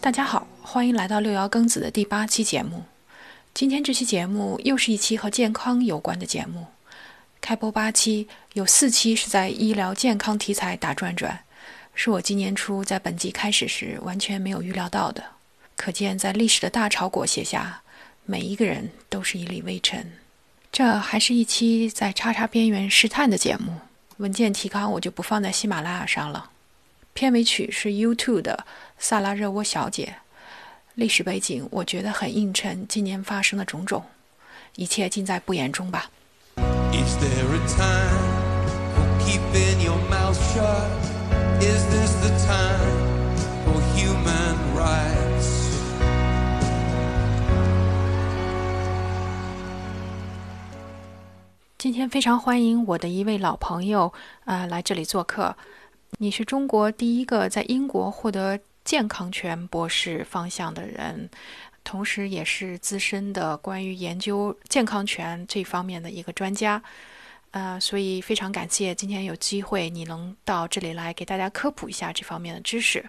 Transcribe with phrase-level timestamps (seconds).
[0.00, 2.82] 大家好，欢迎来到六爻庚子的第八期节目。
[3.54, 6.66] 今天这期节目又是一期和健康有关的节目。
[7.40, 11.44] 开播八期，有四期是在医疗健康题材打转转，
[11.94, 15.24] 是我今年初在本季开始时完全没有预料到的。
[15.76, 17.82] 可见，在历史的大潮裹挟下，
[18.24, 20.12] 每一个人都是一粒微尘。
[20.70, 23.78] 这还是一期在叉叉边缘试探的节目，
[24.22, 26.48] 文件提纲我就不放在喜马拉雅上了。
[27.12, 28.64] 片尾曲是 U2 的
[28.96, 30.14] 《萨拉热窝小姐》，
[30.94, 34.04] 历史背景我觉得很映衬今年发生的种种，
[34.76, 36.08] 一切尽在不言中吧。
[36.54, 38.30] Is there a time
[38.94, 40.86] for keeping your mouth shut?
[41.60, 45.21] Is this the time for human rights?
[51.82, 54.12] 今天非常欢迎我的一位老朋友，
[54.44, 55.56] 呃，来这里做客。
[56.18, 61.28] 你是中国第一个在英国获得健康权博士方向的人。
[61.82, 66.80] 同时，也是资深的关于研究健康权这方面的一个专家，
[67.50, 73.04] 呃，所以非常感谢今天有机会你能到这里来给大家科普一下这方面的知识。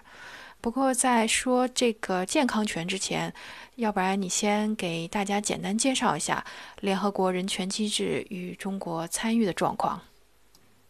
[0.60, 3.32] 不过，在说这个健康权之前，
[3.76, 6.44] 要不然你先给大家简单介绍一下
[6.80, 10.00] 联合国人权机制与中国参与的状况。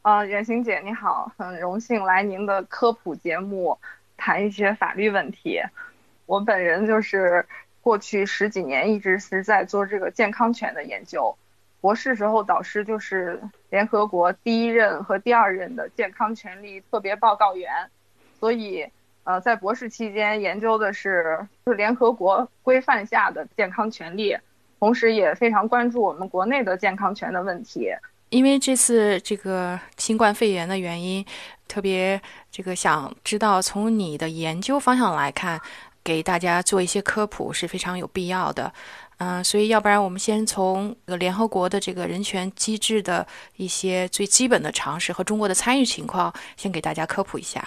[0.02, 3.78] 啊，袁行姐你好，很荣幸来您的科普节目
[4.16, 5.60] 谈一些法律问题。
[6.26, 7.46] 我本人就是。
[7.84, 11.36] 过去十几年一直是在做这个健康权的研究，
[11.82, 13.38] 博士时候导师就是
[13.68, 17.70] 联合国第一任和第二任的健康权利特别报告员，
[18.40, 18.88] 所以
[19.24, 24.36] 呃在博士期间研究的是就是联合国规范下的健康权利，
[24.78, 27.90] 同时也非常关注我们国内的健康权的问题。
[28.30, 31.24] 因为这次这个新冠肺炎的原因，
[31.68, 35.60] 特别这个想知道从你的研究方向来看。
[36.06, 38.70] 给大家做一些科普是非常有必要的，
[39.16, 43.26] 嗯，所以要不然我们先从联合国的这个人权机制的
[43.56, 47.66] 一些最基本的常识和中国的参与情况，先给大家科普一下。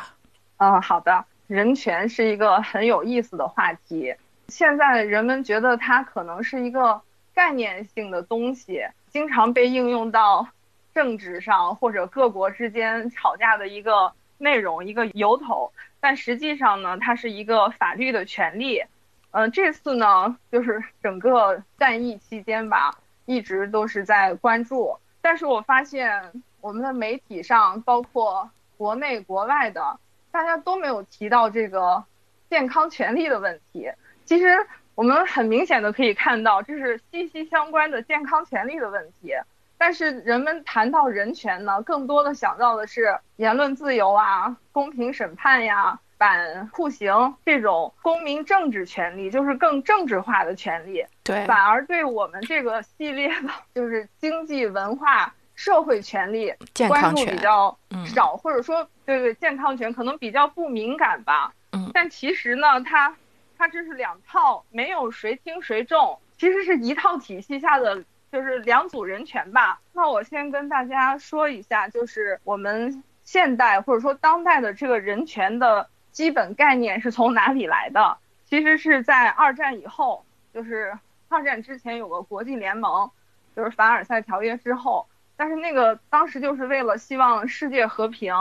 [0.58, 4.14] 嗯，好的，人权是一个很有意思的话题。
[4.50, 7.02] 现在人们觉得它可能是一个
[7.34, 10.48] 概念性的东西，经常被应用到
[10.94, 15.72] 政治上或者各国之间吵架的一个内容、一个由头。
[16.00, 18.84] 但实际上呢，它是一个法律的权利。
[19.32, 24.98] 嗯，这次呢，就是整个战役期间吧，一直都是在关注。
[25.22, 26.32] 但是我发现
[26.62, 30.00] 我们的媒体上，包括国内国外的，
[30.32, 32.04] 大家都没有提到这个
[32.50, 33.90] 健康权利的问题。
[34.26, 34.66] 其实
[34.96, 39.34] 我们很明显的可以看到，这是息息相关的健康权利的问题。
[39.78, 51.06] 但是人们谈到人权呢，更多的想到的是言论自由啊、公平审判呀、反酷刑这种公民政治权利，就是更政治化的权利。
[51.24, 56.54] 对，反而对我们这个系列的，就是经济、文化、社会权利
[56.88, 61.54] 关注比较少，或者说，对对，健康权可能比较不敏感吧。
[61.74, 61.92] 嗯。
[61.94, 63.14] 但其实呢，它
[63.58, 68.02] 它这是两套，没有谁轻谁重，其实是一套体系下的。
[68.30, 69.80] 就是两组人权吧。
[69.94, 78.18] 那我先跟大家说一下，就是我们现代或者说当代的这个人权的基本概念是从哪里来的？
[78.44, 80.94] 其实是在二战以后，就是
[81.30, 83.10] 二战之前有个国际联盟，
[83.56, 85.08] 就是凡尔赛条约之后，
[85.38, 88.34] 但是那个当时就是为了希望世界和平，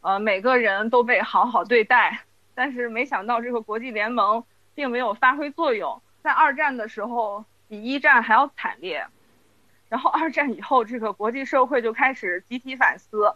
[0.00, 2.20] 呃，每个人都被好好对待。
[2.54, 4.42] 但是没想到这个国际联盟
[4.74, 9.06] 并没有发挥作用，在二战的时候比一战还要惨烈。
[9.88, 13.32] 然后二战以后，这个国际社会就开始集体反思，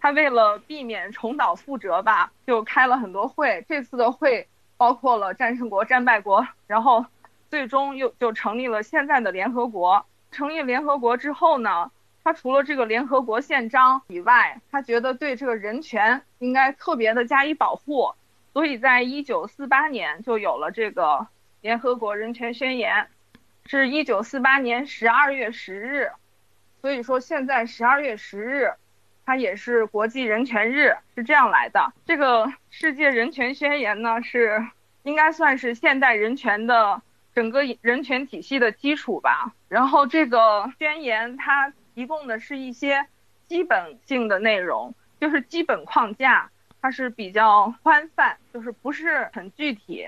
[0.00, 3.64] 他为了避免重蹈覆辙吧，就开了很多会。
[3.68, 7.06] 这次的会包括了战胜国、战败国，然后
[7.48, 10.04] 最终又就成立了现在的联合国。
[10.32, 11.90] 成立联合国之后呢，
[12.24, 18.14] 他除了这个联合国宪章以外，他觉得对这个人权应该特别的加以保护，
[18.52, 21.26] 所以在一九四八年就有了这个
[21.60, 23.06] 联合国人权宣言。
[23.66, 26.10] 是一九四八年十二月十日，
[26.82, 28.74] 所以说现在十二月十日，
[29.24, 31.94] 它也是国际人权日，是这样来的。
[32.04, 34.66] 这个世界人权宣言呢，是
[35.02, 37.00] 应该算是现代人权的
[37.34, 39.54] 整个人权体系的基础吧。
[39.68, 43.06] 然后这个宣言它提供的是一些
[43.46, 46.50] 基本性的内容，就是基本框架，
[46.80, 50.06] 它是比较宽泛，就是不是很具体。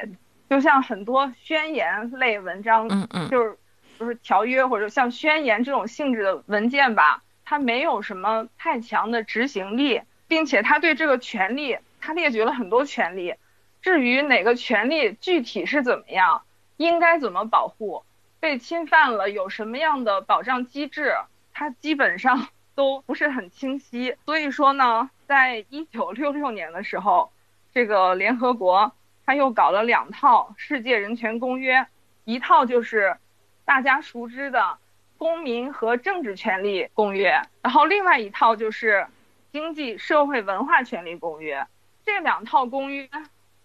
[0.48, 3.58] 就像很多宣言类文章，嗯嗯，就是
[3.98, 13.34] 就是条约或者像宣言这种性质的文件吧，它没有什么太强的执行力，并且它对这个权利，它列举了很多权利。
[13.82, 16.42] 至于哪个权利具体是怎么样，
[16.76, 18.04] 应该怎么保护，
[18.38, 21.14] 被侵犯了有什么样的保障机制，
[21.58, 24.14] 它基本上 都不是很清晰。
[24.26, 27.32] 所以说呢，在一九六六年的时候，
[27.72, 28.92] 这个联合国
[29.24, 31.86] 他又搞了两套世界人权公约，
[32.24, 33.16] 一套就是
[33.64, 34.76] 大家熟知的
[35.16, 39.06] 公民和政治权利公约，然后另外一套就是
[39.50, 41.66] 经济社会文化权利公约。
[42.04, 43.08] 这两套公约。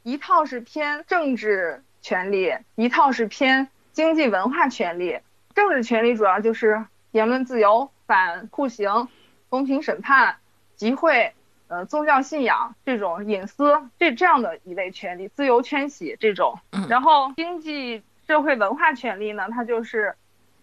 [0.04, 5.20] 一套是偏政治权利，一套是偏经济文化权利。
[5.54, 9.08] 政治权利主要就是言论自由、反酷刑、
[9.50, 10.38] 公平审判、
[10.76, 11.34] 集会、
[11.68, 16.60] 呃宗教信仰这种隐私这这样的一类权利，自由迁徙这种。
[16.90, 20.16] 然后经济社会文化权利呢，它就是，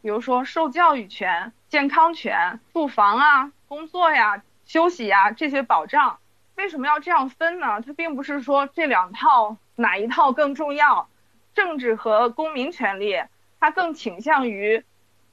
[0.03, 6.19] 比如说受教育权、健康权、住房啊、工作呀、休息呀这些保障。
[6.56, 7.81] 为什么要这样分呢？
[7.83, 11.09] 它并不是说这两套哪一套更重要，
[11.55, 13.23] 政治和公民权利，
[13.61, 14.85] 它更倾向于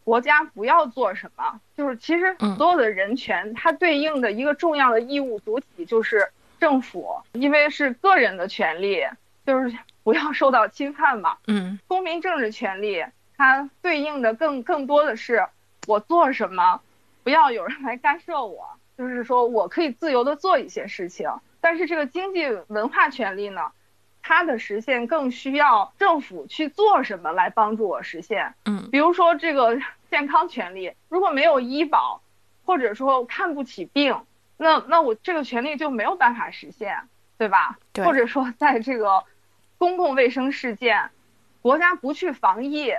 [0.06, 1.60] 国家不要做什么。
[1.76, 6.26] 就是其实所有的人权，它对应的一个重要的义务主体就是
[6.58, 9.06] 政府，因为是个人的权利，
[9.46, 11.36] 就是不要受到侵犯嘛。
[11.48, 13.04] 嗯，公民政治权利，
[13.36, 15.46] 它对应的更更多的是
[15.88, 16.80] 我做什么，
[17.24, 18.70] 不要有人来干涉我。
[18.98, 21.30] 就是说我可以自由的做一些事情，
[21.60, 23.70] 但是这个经济文化权利呢，
[24.28, 28.56] 它的实现更需要政府去做什么来帮助我实现。
[28.66, 29.80] 嗯，比如说这个
[30.10, 32.24] 健康权利，如果没有医保，
[32.66, 34.20] 或者说看不起病，
[34.58, 36.98] 那那我这个权利就没有办法实现，
[37.38, 37.78] 对吧？
[37.94, 38.04] 对。
[38.04, 39.24] 或者说在这个
[39.78, 41.12] 公共卫生事件，
[41.62, 42.92] 国家不去防疫，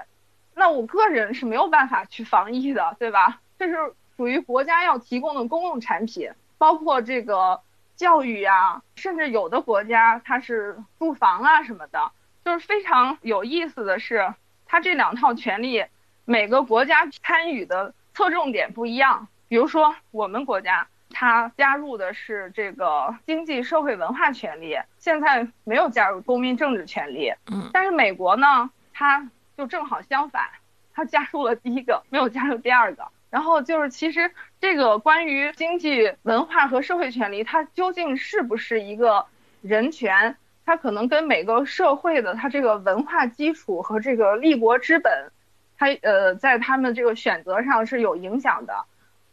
[0.54, 3.40] 那我个人是没有办法去防疫的，对吧？
[3.58, 3.76] 这是。
[4.16, 7.60] 属于国家要提供的公共产品，包括这个
[7.96, 12.12] 教育啊，甚至有的国家它是住房啊什么的，
[12.44, 14.34] 就是非常有意思的是，
[14.66, 15.84] 它这两套权利，
[16.24, 19.28] 每个国家参与的侧重点不一样。
[19.48, 27.32] 比如说我们国家，它加入的是这个经济社会文化权利，现在没有加入公民政治权利。
[27.50, 30.50] 嗯，但是美国呢，它就正好相反，
[30.92, 33.08] 它加入了第一个，没有加入第二个。
[33.30, 34.30] 然后就是，其实
[34.60, 39.26] 这个关于经济、文化和社会权利，它究竟是不是一个
[39.62, 40.36] 人权？
[40.64, 45.30] 它可能跟每个社会的它这个文化基础和这个立国之本，
[45.78, 48.84] 它呃在他们这个选择上是有影响的。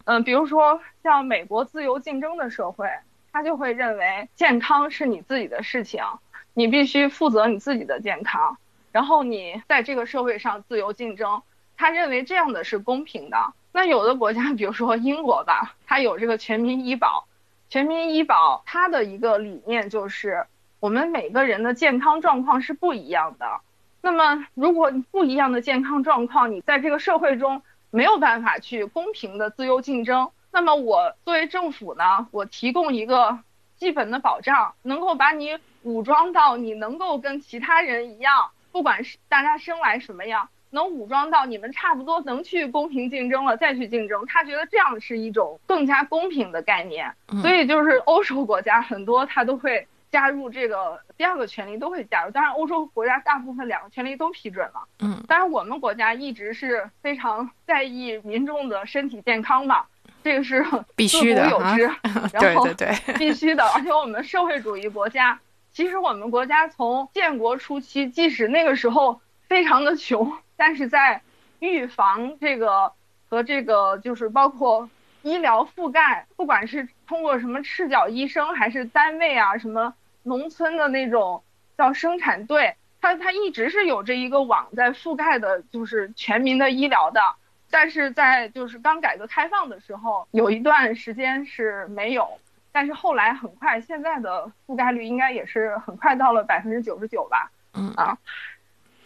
[0.06, 2.88] 嗯，比如说像美国自由竞争的社会，
[3.32, 6.04] 他就会认为健康是你自己的事情，
[6.54, 8.58] 你必须负责你自己的健康，
[8.92, 11.42] 然后你在这个社会上自由竞争，
[11.84, 13.54] 他认为这样的是公平的。
[13.74, 17.28] 那有的国家，比如说英国吧，它有这个全民医保。
[17.70, 20.46] 全民医保它的一个理念就是，
[20.80, 23.60] 我们每个人的健康状况是不一样的。
[24.00, 30.32] 那么，如果不一样的健康状况，你在这个社会中没有办法去公平的自由竞争。
[30.54, 33.40] 那么，我作为政府呢，我提供一个
[33.76, 40.48] 基本的保障，能够把你武装到你能够跟其他人一样，不管是大家生来什么样。
[40.74, 47.14] 能武装到你们差不多能去公平竞争了，再去竞争，他觉得这样是一种更加公平的概念。
[47.42, 52.32] 所以就是欧洲国家很多他都会加入这个第二个权利，都会加入。
[52.32, 54.88] 当然，欧洲国家大部分两个权利都批准了。
[55.00, 59.86] 嗯，当然我们国家一直是非常在意民众的身体健康嘛，
[60.24, 60.66] 这个是
[60.96, 61.90] 必须的，有之。
[62.40, 63.64] 对对对， 必须的。
[63.76, 65.40] 而且我们社会主义国家，
[65.72, 70.32] 其实我们国家从建国初期，即使那个时候非常的穷。
[70.56, 71.22] 但是在
[71.60, 72.92] 预防这个
[73.30, 74.90] 和这个就是包括
[75.22, 79.94] 医疗覆盖，不管是通过什么赤脚医生，还是单位啊，什么
[80.24, 81.44] 农村的那种
[81.78, 87.22] 叫生产队，它它一直是有这一个网在覆盖的，就是全民的医疗的。
[87.72, 92.40] 但是在就是刚改革开放的时候，有一段时间是没有，
[92.72, 97.50] 但是后来很快，现在的覆盖率应该也是很快到了百分之九十九吧。
[97.74, 98.18] 嗯啊。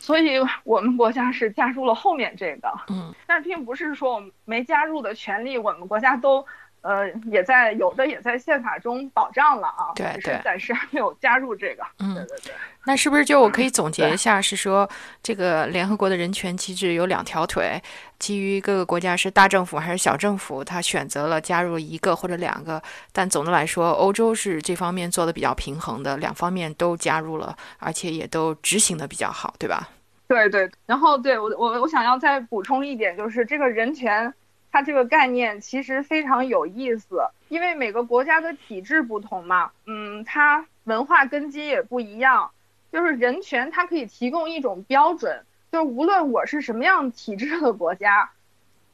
[0.08, 6.46] 所以我们国家是加入了后面这个，嗯，但并不是说我们没加入的权利，我们国家都，
[6.80, 12.54] 呃，也在有的也在宪法中保障了啊，对对，暂时还没有加入这个，嗯，对对对。
[12.86, 14.90] 那是不是就我可以总结一下，是说
[15.22, 17.78] 这个联合国的人权机制有两条腿，
[18.18, 29.90] 基于各个国家是大政府还是小政府，他选择了加入一个或者两个，但总的来说，欧洲是这方面做的比较平衡的，两方面都加入了，而且也都执行的比较好，对吧？
[30.28, 34.34] 对对，然后对我我我想要再补充一点，就是这个人权
[34.72, 42.52] 它这个概念其实非常有意思，因为每个国家的体制不同嘛，嗯，它文化根基也不一样。
[42.90, 45.44] 就是人权，它可以提供一种标准，
[45.74, 48.32] 就是无论我是什么样体制的国家，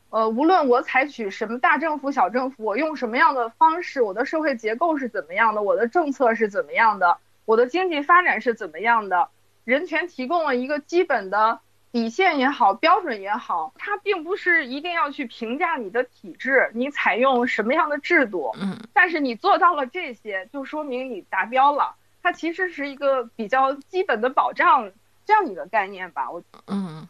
[0.09, 9.29] 呃，无论我采取什么大政府、小政府，我用什么样的方式，我的社会结构是怎么样的，我的政策是怎么样的，我的经济发展是怎么样的，
[9.65, 11.59] 人权提供了一个基本的。
[11.93, 21.93] 底线也好，标准也好，它并不是一定要去评价你的体制，你采用什么样的制度，嗯，但是你做到了这些，就说明你达标了。
[22.23, 24.91] 它其实是一个比较基本的保障
[25.23, 27.07] 这样一个概念吧，我嗯，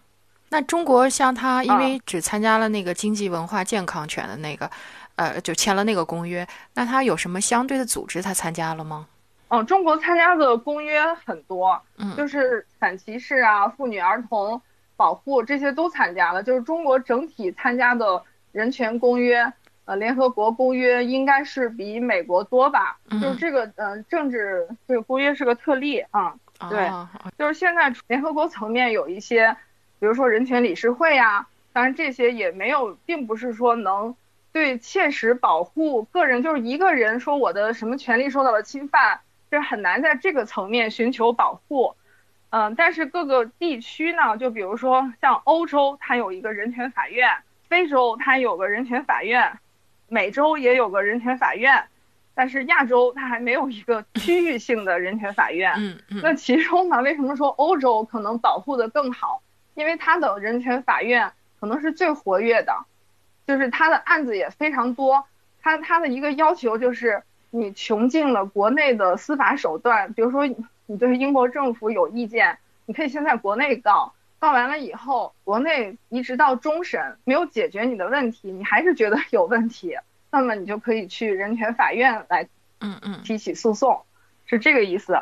[0.49, 4.69] 那中国像它，因为只参加了那个经济文化健康权的那个，
[5.15, 9.07] 呃，就签了那个公约，那它有什么相对的组织它参加了吗？
[9.55, 14.61] 嗯，中国参加的公约很多，嗯，就是 反歧视啊，妇女儿童。
[14.95, 19.51] 保护这些都参加了，就是中国整体参加的人权公约，
[19.85, 22.97] 呃，联合国公约应该是比美国多吧？
[23.19, 26.35] 就是这个，嗯，政治这个公约是个特例啊。
[26.69, 26.89] 对，
[27.39, 29.57] 就是现在联合国层面有一些，
[29.99, 34.15] 比如说人权理事会呀，当然这些也没有，并不是说能
[34.53, 39.21] 对切实保护个人，就是一个人说我的什么权利受到了侵犯，
[39.53, 41.95] 这很难在这个层面寻求保护。
[42.49, 47.29] 嗯，但是各个地区呢，就比如说像欧洲，它有一个人权法院；
[47.67, 49.51] 非洲它有个人权法院；
[50.07, 51.83] 美洲也有个人权法院，
[52.33, 55.71] 但是亚洲它还没有一个区域性的人权法院。
[55.77, 56.21] 嗯嗯。
[56.23, 59.43] 那其中呢，为什么说欧洲可能保护的更好？
[59.75, 62.73] 因为它的人权法院可能是最活跃的，
[63.45, 65.23] 就是它的案子也非常多。
[65.61, 67.21] 它它的一个要求就是
[67.55, 70.43] 你穷尽了国内的司法手段，比如说。
[70.85, 79.95] 你对英国政府有意见，你可以先在国内告，告完了以后，国内一直到终审没有解决你的问题，你还是觉得有问题，
[80.29, 82.49] 那么你就可以去人权法院来，
[82.81, 84.03] 嗯嗯，提起诉讼，
[84.45, 85.17] 是这个意思。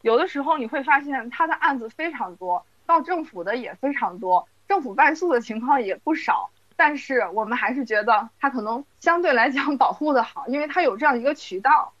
[0.00, 6.48] 有的时候你会发现他的案子非常多，到政府的也非常多，政府败诉的情况也不少，
[6.82, 11.92] 但是我们还是觉得他可能相对来讲保护的好，因为他有这样一个渠道。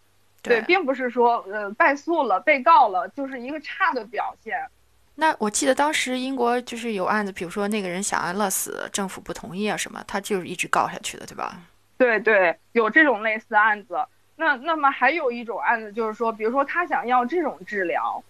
[0.42, 4.58] 对，并不是说呃败诉了，被告了就是一个差的表现。
[5.14, 11.56] 那我记得当时英国就是有案子，比如说那个人想安乐死，政府不同意啊什么，他就是一直告下去的，对吧？
[11.96, 14.04] 对对，有这种类似案子。
[14.34, 18.20] 那那么还有一种案子就是说，比如说他想要这种治疗，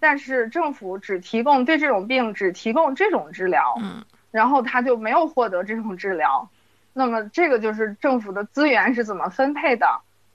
[0.00, 6.48] 但是政府只提供对这种病只提供这种治疗，嗯，然后他就没有获得这种治疗。
[6.92, 9.86] 那么这个就是政府的资源是怎么分配的？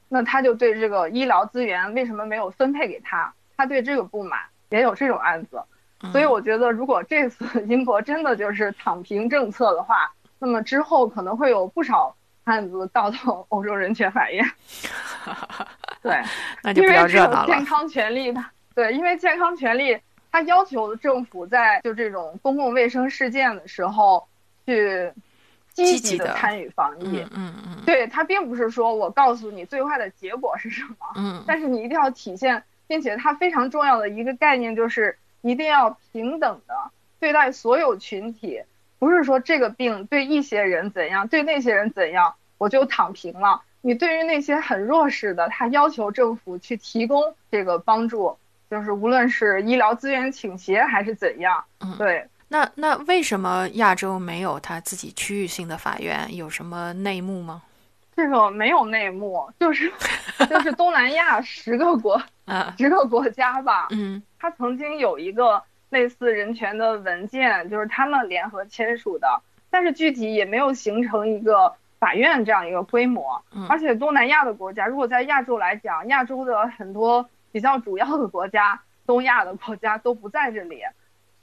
[0.10, 4.40] 那他就对这个医疗资源为什么没有分配给他，他对这个不满，
[4.70, 5.62] 也有这种案子，
[6.14, 14.46] 所以我觉得如果这次英国真的就是躺平政策的话，那么之后可能会有不少案子到到欧洲人权法院。
[16.02, 16.24] 对，
[16.64, 17.46] 那就比较热闹了。
[17.46, 18.42] 健康权利的，
[18.74, 20.00] 对，因为健康权利，
[20.38, 24.28] 他要求政府在就这种公共卫生事件的时候
[24.66, 25.12] 去。
[25.74, 36.74] 积极的参与防疫，嗯嗯，对他并不是说我告诉你最坏的结果是什么，嗯，但是你一定要体现，并且它非常重要的一个概念就是一定要平等的
[37.20, 38.64] 对待所有群体，
[38.98, 43.62] 不是说这个病对一些人怎样，对那些人怎样，我就躺平了。
[43.82, 48.36] 你对于那些很弱势的，他要求政府去提供这个帮助，
[48.70, 52.28] 就是无论是医疗资源倾斜还是怎样，嗯，对。
[52.50, 56.34] 那那为什么亚洲没有他自己区域性的法院？
[56.36, 57.62] 有什么内幕吗？
[58.16, 59.92] 这个没有内幕，就是
[60.50, 63.88] 就是东南亚十个国啊，十个国家吧。
[63.92, 73.40] 嗯，他曾经有一个类似人权的文件，就是他们联合签署的，但是具体也没有形成一个法院这样一个规模。
[73.54, 80.82] 嗯，而且东南亚的国家，如果在亚洲来讲，亚洲的很多比较主要的国家，东亚的国家都不在这里。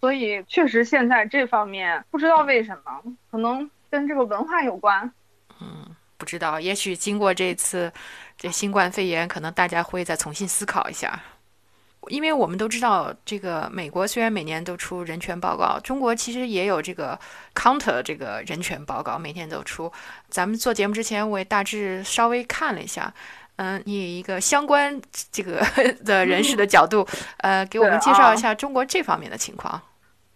[0.01, 5.11] 所以确实，现在这方面不知道为什么，可能跟这个文化有关。
[5.61, 5.87] 嗯，
[6.19, 7.91] 不知道，也许经过这次
[8.37, 11.19] 这新冠肺炎，可能大家会再重新思考一下。
[12.09, 17.19] 因为我们都知道，这个美国虽然每年都出人权报告，中国其实也有这个
[17.55, 19.91] counter 这个人权报告，每天都出。
[20.29, 23.15] 咱们做节目之前，我也大致稍微看了一下。
[23.57, 25.63] 嗯，你以一个相关这个
[26.05, 27.07] 的人士的角度，
[27.39, 29.81] 呃，给我们介绍一下中国这方面的情况。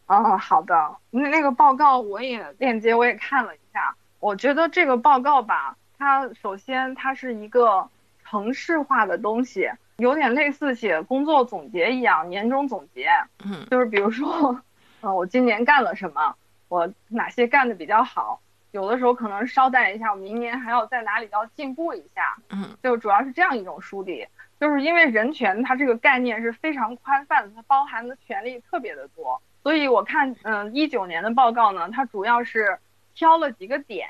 [0.06, 7.86] 哦，好的，那那个报告我也链接我也看了一下，我觉得这个报告吧，它首先它是一个
[8.24, 13.08] 城市化的东西，有点类似写工作总结一样，年终总结，
[13.44, 14.58] 嗯，就是比如说，
[15.02, 16.34] 嗯， 我今年干了什么，
[16.68, 18.40] 我哪些干的比较好，
[18.72, 22.36] 有的时候可能稍带一下，我明年还要在哪里要进步一下。
[22.50, 24.26] 嗯，就主要是这样一种梳理，
[24.60, 32.78] 就是因为人权它这个概念是非常宽泛的，它包含的权利特别的多，所以我看，嗯，一九年的报告呢，它主要是
[33.14, 34.08] 挑了几个点，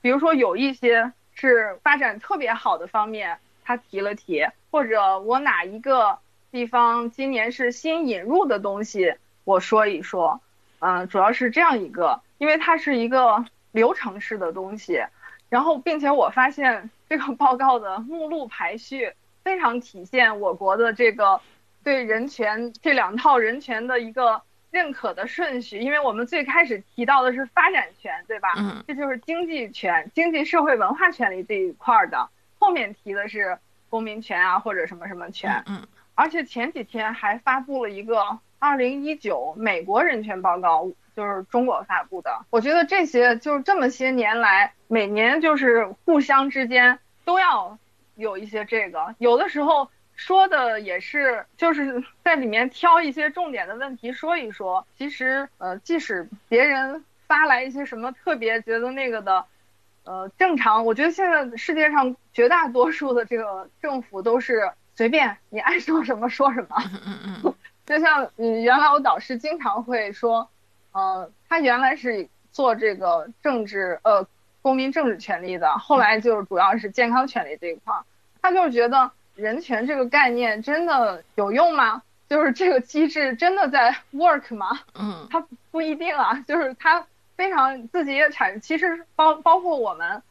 [0.00, 6.18] 比如说有一些是发展特别好的方面，它提了提，或者我哪一个
[6.50, 9.14] 地方今年是新引入的东西，
[9.44, 10.40] 我说一说，
[10.78, 15.00] 嗯，主要是这样一个，因为它是一个流程式的东西，
[15.48, 19.12] 然后并且我发现这个报告的目录排序
[19.44, 21.40] 非常体现我国的这个
[21.82, 28.54] 对人权这两套人权的一个认可的顺序，因为我们最开始提到的是发展权，对吧？
[28.56, 33.58] 嗯，这就是经济权、经济社会文化权利这一块儿的，后面提的是
[33.88, 40.90] 公民权啊或者什么什么权，嗯，而且前几天还发布了一个二零一九美国人权报告。
[41.20, 47.76] 就是中国发布的，我觉得这些就是这么些年来，每年就是互相之间都要
[48.16, 54.86] 有一些这个，有的时候说的也是就是在里面挑一些重点的问题说一说。
[54.96, 59.44] 其实呃，即使别人发来一些什么特别觉得那个的，
[60.04, 67.54] 呃，正常，我觉得现在世界上绝大多数的这个政府都是随便你爱说什么说什么。
[67.84, 70.48] 就像嗯，原来我导师经常会说。
[70.92, 74.26] 呃，他原来是做这个政治呃
[74.62, 78.04] 公民政治权利的，后来就是主要是健康权利这一块儿。
[78.42, 82.02] 他就是觉得人权这个概念真的有用吗？
[82.28, 84.80] 就是这个机制真的在 work 吗？
[84.94, 86.44] 嗯，他不一定啊。
[86.46, 87.06] 就是他
[87.36, 90.22] 非常自己也产，其实包包括我们，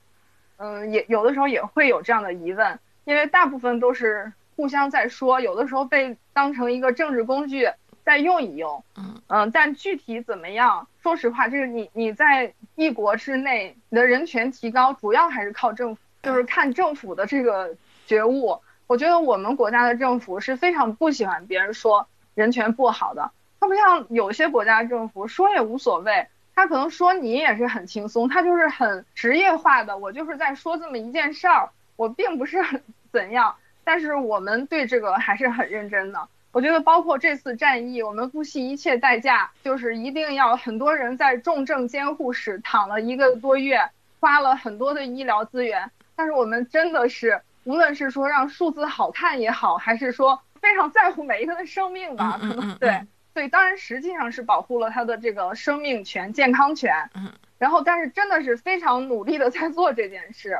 [0.57, 7.69] 嗯，也有的时候也会有这样的疑问，因为大部分都是互相在说，有的时候被当成一个政治工具。
[8.09, 10.87] 再用一用，嗯嗯，但具体怎么样？
[11.03, 17.75] 说实话，就是你你在一国之内，你的人权提高主要还是靠政府，就是看政府的这个
[18.07, 18.59] 觉悟。
[18.87, 23.29] 我觉得我们国家的政府是非常不喜欢别人说人权不好的，
[23.59, 32.81] 他不像有些国家政府说也无所谓，他可能说你也是很轻松，他就是很职业化的，我就是在说这么一件事儿，我并不是很
[33.13, 36.27] 怎样，但是我们对这个还是很认真的。
[36.51, 43.79] 我觉得包括这次战役，我们不惜一切代价，就是一定要很多人在重症监护室躺了一个多月，
[44.19, 45.91] 花了很多的医疗资源。
[46.15, 52.99] 但是我们真的是，无论是说让数字好看也好，还是说非常在乎每一个人的生命吧，可能对
[53.33, 57.09] 对，当然实际上是保护了他的这个生命权、健康权。
[57.13, 60.57] 嗯，然后但是真的是非常努力的在做这件事。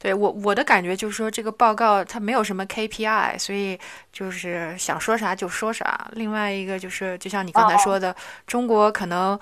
[0.00, 3.76] 对我我的感觉就是说，这个报告它没有什么 KPI，所以
[4.12, 6.08] 就是想说啥就说啥。
[6.12, 8.14] 另外一个就是，就像你刚才说的，
[8.46, 9.36] 中国可能，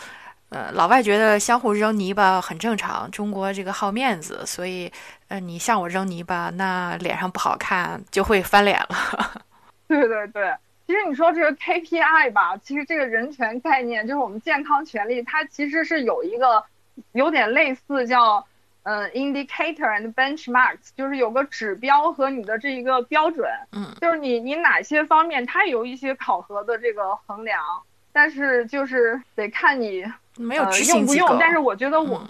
[0.49, 4.91] 呃，老外觉得相互扔泥巴很正常，中国这个好面子，所以，
[5.29, 9.43] 呃，你向我扔泥巴，那脸上不好看，就会翻脸了。
[9.89, 10.55] 对对对，
[10.87, 16.65] 其实你说这个 KPI 吧，其实这个人权概念，就是我们健康权利，它其实是有一个
[17.13, 18.47] 有点类似叫。
[18.89, 27.61] 嗯，indicator and benchmarks 就是有个指标和你的这一个标准，嗯，就是你你哪些方面它有一些考核的这个衡量，
[28.13, 30.05] 但是就是得看你
[30.37, 31.37] 没有用不用。
[31.37, 32.25] 但是我觉得我，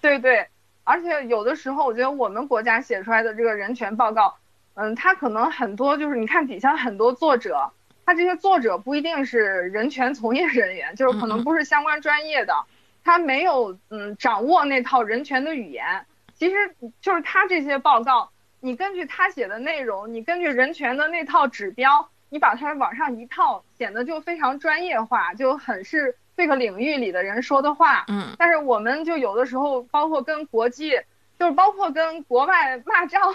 [0.00, 0.46] 对对，
[0.84, 4.36] 而且有的时候我觉得我们国家写出来的这个人权报告，
[4.74, 7.68] 嗯，它可能很多就是你看底下很多作者，
[8.06, 12.54] 他这些作者不一定是人权从业人员，就是可能不是相关专业的。
[13.02, 28.04] 他没有嗯掌握那套人权的语言，其实就是他这些报告，你根据他写的内容，你根据人权的那套指标，你把它往上一套，显得就非常专业化，就很是这个领域里的人说的话。
[28.08, 28.34] 嗯。
[28.38, 30.92] 但是我们就有的时候，包括跟国际，
[31.38, 33.34] 就是包括跟国外骂仗，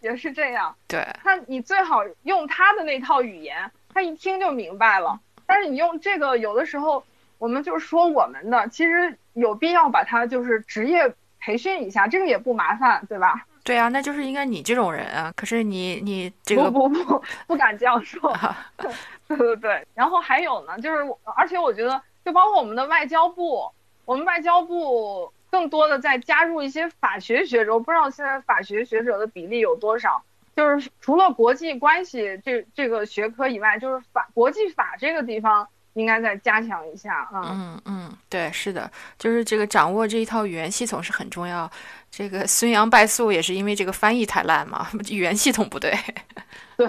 [0.00, 0.74] 也是这样。
[0.88, 1.06] 对。
[1.22, 5.18] 他你最好用他的那套语言，他一听就明白了。
[5.46, 7.04] 但是你用这个，有的时候。
[7.40, 13.34] 我们就是说我们的，其实有必要把它就是职业培训一下，这个也不麻烦，对吧？
[13.64, 15.32] 对啊，那就是应该你这种人啊。
[15.34, 18.20] 可是你你这个不不不 不敢这样说，
[19.26, 19.86] 对对对。
[19.94, 20.98] 然后还有呢，就是
[21.34, 23.70] 而且我觉得，就包括我们的外交部，
[24.04, 30.22] 我们外交部更多的在加入一些法学学者，我不知道现在法学学者的比例有多少。
[30.56, 35.66] 就是除了国际关系这这个学科以外，就是法国际法这个地方。
[35.94, 37.42] 应该再加强一下啊！
[37.50, 41.70] 嗯嗯，对，是的，就是这个掌握这一套语言系统是很重要。
[42.10, 45.92] 这个孙杨败诉也是因为这个翻译太烂嘛， 语言系统不对。
[46.76, 46.88] 对，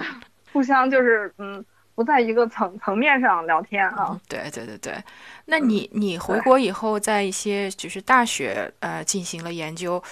[0.52, 4.18] 互相就是嗯，不在一个层层面上聊天啊。
[4.28, 4.94] 对对对对，
[5.44, 10.02] 那你你回国以后，在一些就是大学呃进行了研究，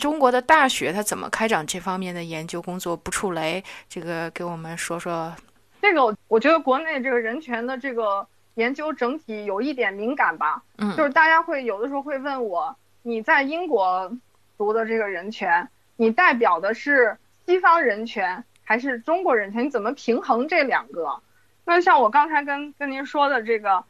[0.00, 3.62] 中国的大学它怎么开展这方面的研究工作不触雷？
[3.88, 5.34] 这个给我们说说。
[5.80, 8.26] 这个我觉得国内这个人权的这个
[8.58, 14.10] 研究整体有一点敏感吧，嗯，就是大家会有的时候会问我，你在英国
[14.56, 17.16] 读的这个人权，你代表的是
[17.46, 19.66] 西方人权还是中国人权？
[19.66, 21.22] 你怎么平衡这两个？
[21.64, 23.84] 那像我刚才跟跟您说的这个，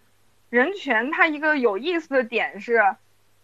[0.50, 2.82] 人权它一个有意思的点是，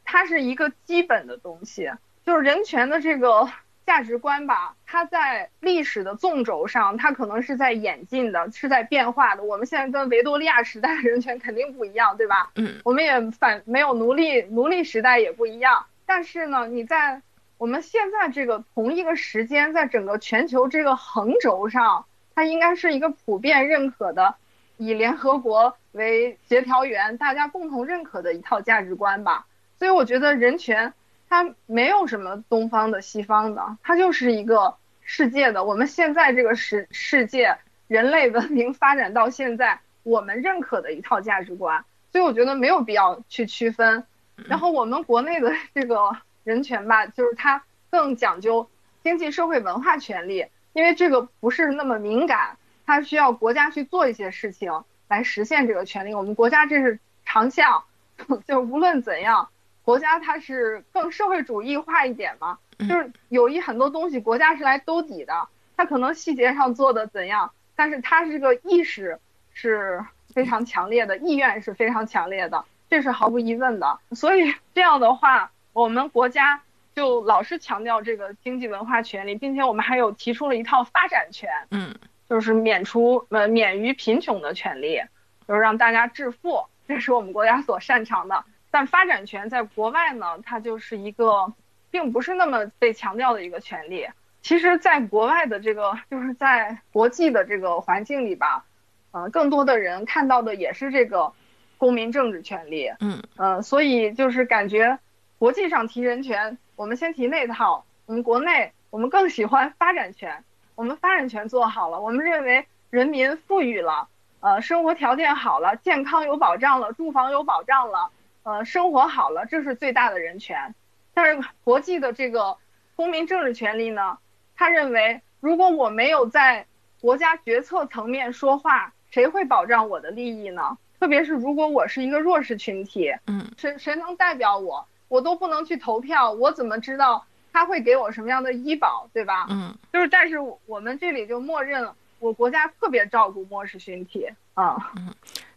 [0.05, 1.91] 它是一个基本的东西，
[2.27, 3.49] 就是人权的这个
[3.87, 9.43] 价值观吧，它在历史的纵轴上，它可能是在演进的，是在变化的。
[9.43, 12.51] 我们现在跟维多利亚时代的人权肯定不一样，对吧？
[12.57, 15.87] 嗯，我们也反没有奴隶，奴隶时代也不一样。
[16.07, 17.23] 但是呢，你在
[17.59, 22.05] 我们现在这个同一个时间，在整个全球这个横轴上。
[22.37, 24.35] 它应该是一个普遍认可的，
[24.77, 29.47] 以联合国为协调员，大家共同认可的一套价值观吧。
[29.79, 30.93] 所以我觉得人权
[31.35, 35.65] 它没有什么东方的、西方的，它就是一个世界的。
[35.65, 41.85] 我们现在这个世世界，人类文明发展到现在，我们认可的一套价值观。
[42.13, 44.05] 所以我觉得没有必要去区分。
[44.47, 48.71] 然后我们国内的 这个人权吧，就是它更讲究
[49.03, 50.47] 经济社会文化权利。
[50.73, 56.15] 因为这个不是那么敏感，它需要国家去做一些事情来实现这个权利。
[56.15, 57.83] 我们国家这是长项，
[58.47, 59.49] 就无论怎样，
[59.85, 69.19] 国家它是更社会主义化一点嘛，就是有一很多东西国家是来兜底的，它可能细节上做的怎样，但是它这个意识
[69.53, 73.99] 是非常强烈的，意愿是非常强烈的，这是毫无疑问的。
[74.13, 76.61] 所以这样的话，我们国家。
[76.97, 81.93] 就老是强调这个经济文化权利，并且我们还有提出了一套发展权，嗯，
[82.31, 85.03] 就是免除呃免于贫穷的权利，
[85.49, 88.45] 就是让大家致富，这是我们国家所擅长的。
[88.75, 91.53] 但发展权在国外呢，它就是一个
[91.93, 94.05] 并不是那么被强调的一个权利。
[94.43, 98.65] 其实，在国外的这个就是在国际的这个环境里吧，
[99.13, 101.33] 呃，更多的人看到的也是这个
[101.79, 104.99] 公民政治权利，嗯嗯，所以就是感觉
[105.39, 106.59] 国际上提人权。
[106.75, 110.43] 我们先提那套，我们国内我们更喜欢发展权，
[110.75, 114.09] 我们发展权做好了，我们认为人民富裕了，
[114.41, 118.11] 呃，生活条件好了，健康有保障了，住房有保障了，
[118.45, 120.75] 呃，生活好了，这是最大的人权。
[121.13, 122.57] 但是国际的这个
[122.95, 124.19] 公民政治权利呢，
[124.57, 126.67] 他认为如果我没有在
[127.01, 130.79] 国家决策层面说话，谁会保障我的利益呢？
[131.01, 134.87] 特别是如果我是一个弱势群体，嗯，谁谁能代表我？
[135.09, 139.47] 我都不能去投票，我怎么知道他会给我什么样的医保，对吧？
[139.51, 144.93] 嗯，就是，但是我们这里就默认我国家特别照顾弱势群体啊。
[144.97, 145.15] 嗯，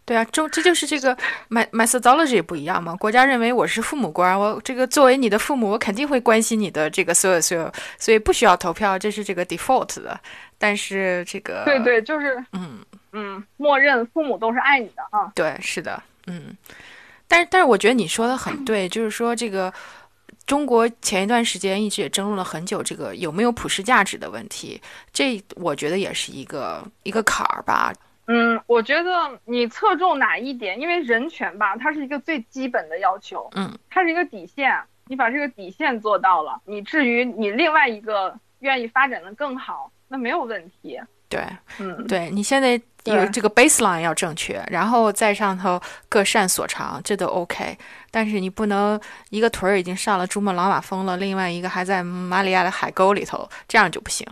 [0.08, 1.16] 对啊，中这就是这个
[1.52, 2.96] methodology 不一样嘛。
[2.96, 10.18] 国家认为我是父母官，我这个作为你的父母，我肯定会关心你的这个所有所有，所以不需要投票，这是这个 default 的。
[10.58, 12.80] 但是这个对对，就是嗯
[13.12, 15.30] 嗯，默认父母都是爱你的啊。
[15.36, 16.56] 对，是的，嗯。
[17.28, 19.74] 但是，但是我觉得你说的很 对，就是说这个
[20.46, 27.94] 中国前一段时间一直也争论了很久，这个有没有普世价值的问题，这我觉得也是一个一个坎儿吧。
[28.28, 30.80] 嗯，我觉得你侧重哪一点？
[30.80, 41.00] 因为人权吧，它是一个最基本的要求，嗯，它是一个底线，你把这个底线做到了，你至于你另外一个愿意发展的更好，那没有问题。
[41.30, 41.42] 对，
[41.80, 47.78] 嗯，对你现在有这个 baseline 要正确，然后再上头各擅所长，这都 OK。
[48.12, 54.26] 但是你不能一个腿儿已经上了珠穆朗玛峰了，另外一个还在马里亚的海沟里头，这样就不行。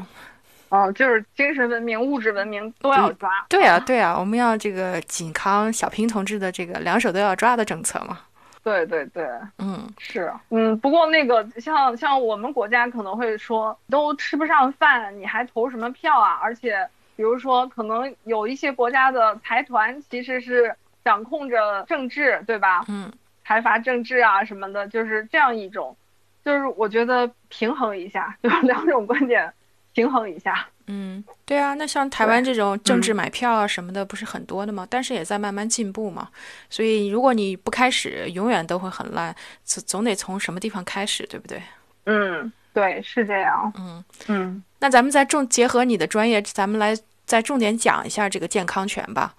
[0.69, 3.29] 哦，就是精神文明、物质文明都要抓。
[3.49, 8.19] 对啊，对啊，我们要这个紧扛小平同志的这个两手都要抓的政策嘛。
[8.63, 9.23] 对对对，
[9.59, 16.39] 嗯，是，嗯，不过那个像像我们国家可能会说，都吃不上饭，你还投什么票啊？
[16.41, 22.83] 而且，比如说，可能有一些国家的财团其实是掌控着政治，对吧？
[22.87, 23.13] 嗯，
[23.45, 25.95] 财阀政治啊什么的，就是这样一种，
[26.43, 29.53] 就是我觉得平衡一下，就是两种观点
[29.95, 30.67] 平衡一下。
[30.87, 34.85] 嗯，对啊，那像台湾这种政治买票啊什么的，不是很多的吗？
[34.87, 36.29] 但是也在慢慢进步嘛。
[36.69, 39.35] 所以如果你不开始，永远都会很烂。
[39.63, 41.59] 总总得从什么地方开始，对不对？
[42.03, 43.73] 嗯，对，是这样。
[43.79, 49.33] 嗯嗯，那咱们再重结合你的专业，咱们来再重点讲一下这个健康权吧。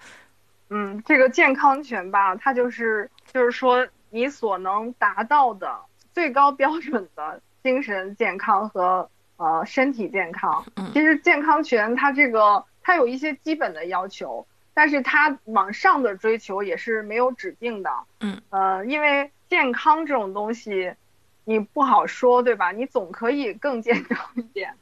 [0.69, 5.73] 嗯，这个健康权吧，它就是就是说你所能达到的
[6.13, 9.09] 最高标准的精神健康和。
[9.37, 17.91] 呃，身体健康，其实健康权它这个它有一些基本的要求，但是它往上的追求也是没有止境的。
[18.19, 20.91] 嗯，呃，因为健康这种东西，
[21.45, 22.71] 你不好说，对吧？
[22.71, 24.73] 你总可以更健康一点，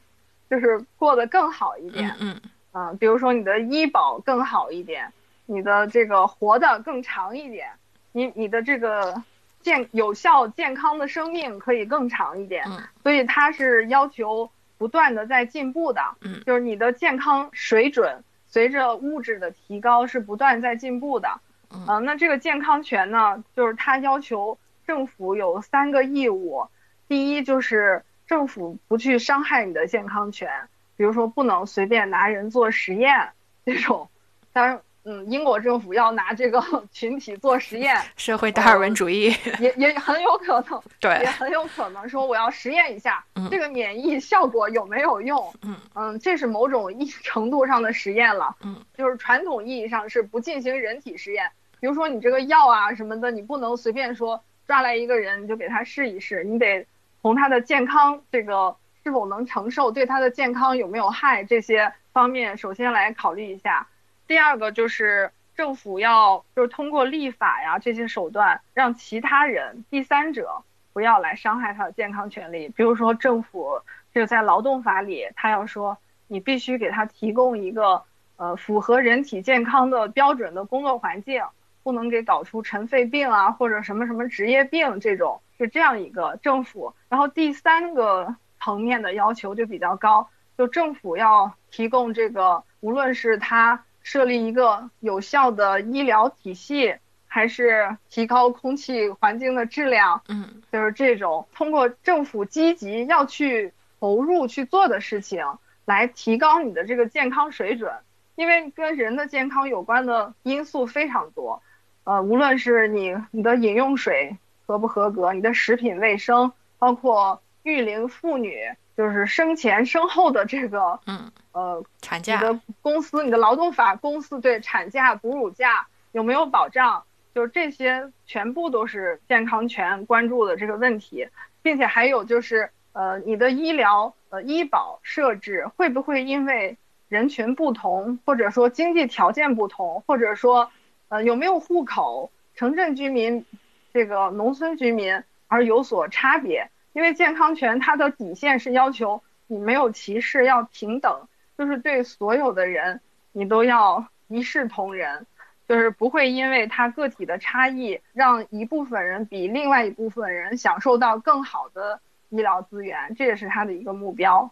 [0.49, 2.15] 就是过得更好一点。
[2.19, 2.39] 嗯
[2.71, 5.11] 嗯，比如说你的医保更好一点，
[5.45, 7.69] 你的这个活得更长一点，
[8.13, 9.21] 你你的这个
[9.65, 12.63] 健有效健康的生命可以更长一点。
[12.67, 16.01] 嗯所以它是要求不断的在进步的。
[16.21, 21.41] 嗯就是你的健康水准随着物质的提高是不断在进步的。
[21.71, 26.67] 嗯呃，那这个健康权呢，就是它要求政府有三个义务，
[27.07, 30.47] 第一就是政府不去伤害你的健康权，
[30.95, 33.29] 比如说不能随便拿人做实验
[33.65, 34.09] 这种。
[34.53, 36.59] 当然，嗯，英国政府要拿这个
[36.91, 45.53] 群体做实验， 社会达尔文主义，也也很有可能， 对也，很有可能说我要实验一下嗯这个免疫效果有没有用。
[45.61, 48.55] 嗯嗯，这是某种意程度上的实验了。
[48.63, 56.83] 嗯，就是传统意义上是不进行人体实验，比如说你这个药啊什么的，你不能随便说抓来一个人你就给他试一试，你得
[57.21, 63.85] 从他的健康这个是否能承受，对他的健康有没有害这些方面，首先来考虑一下。
[64.27, 72.69] 第二个就是政府要就是通过立法呀这些手段，让其他人第三者不要来伤害他的健康权利。
[72.69, 73.81] 比如说政府
[74.13, 78.03] 这个在劳动法里，他要说你必须给他提供一个
[78.37, 81.43] 呃符合人体健康的标准的工作环境，
[81.83, 86.93] 不能给搞出尘肺病啊或者什么什么职业病这种，是这样一个政府。
[87.09, 105.43] 然后第三个层面的要求就比较高，就政府要提供这个，无论是他设立一个有效的医疗体系，还是提高空气环境的质量，嗯就是这种通过政府积极要去投入去做的事情，
[105.85, 107.91] 来提高你的这个健康水准。
[108.35, 111.63] 因为跟人的健康有关的因素非常多，
[112.03, 114.37] 呃，无论是你你的饮用水
[114.67, 118.55] 合不合格，你的食品卫生，包括育龄妇女，
[118.95, 127.03] 就是生前生后的这个嗯，呃产假，你的公司、你的劳动法公司对产假、哺乳假有没有保障？
[127.33, 131.27] 就是这些全部都是健康权关注的这个问题，
[131.61, 140.71] 并且还有就是呃，你的医疗呃医保设置会不会因为人群不同，或者说经济条件不同，或者说
[141.07, 143.45] 呃有没有户口，城镇居民
[143.93, 146.69] 这个农村居民而有所差别？
[146.91, 151.27] 因为健康权它的底线是要求你没有歧视，要平等。
[151.57, 155.25] 就是对所有的人，你都要一视同仁，
[155.67, 164.51] 就是不会因为他个体的差异，让一部分人比另外一部分人享受到更好的医疗资源，这也是他的一个目标。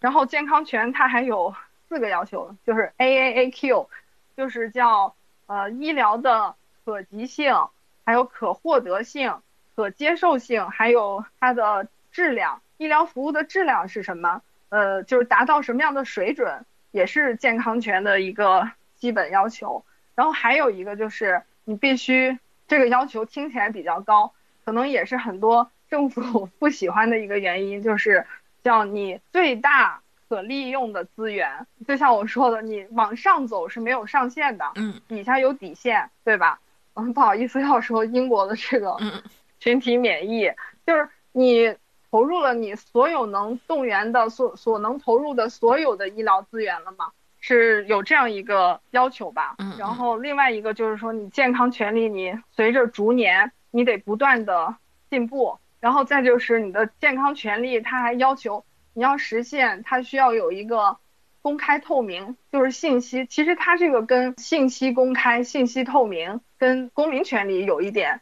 [0.00, 1.54] 然后健康权它还有
[1.88, 3.88] 四个要求，就是 A A A Q，
[4.36, 5.14] 就是叫
[5.46, 7.68] 呃医疗的可及性，
[8.04, 9.40] 还有可获得性、
[9.74, 14.42] 可接受性，还有它的质量，医疗服务的质量是什么？
[14.74, 19.84] 呃，就是达到什么样的水准，也是健康权的一个基本要求。
[20.16, 24.32] 然后还有一个就是你必须这个要求听起来比较高，
[24.64, 28.26] 可能也是很多政府 不喜欢的一个原因，就是
[28.64, 31.66] 叫你最大可利用的资源。
[31.86, 36.58] 就像我说的，你往上走是没有上限的，嗯底下有底线，对吧？
[36.94, 39.22] 嗯， 不好意思要说英国的这个嗯
[39.60, 40.50] 群体免疫，
[40.84, 41.76] 就是你
[42.14, 47.10] 投入了你所有能动员的所所能投入的所有的医疗资源了吗？
[47.40, 49.56] 是有这样一个要求吧。
[49.80, 54.76] 然后另外一个就是说，你健康权利你随着逐年你得不断的
[55.10, 60.98] 进步，然后再就是你的健康权利，它还要求你要实现，它需要有一个
[61.42, 63.26] 公开透明，就是信息。
[63.26, 68.20] 其实它这个跟信息公开、信息透明跟公民权利有一点，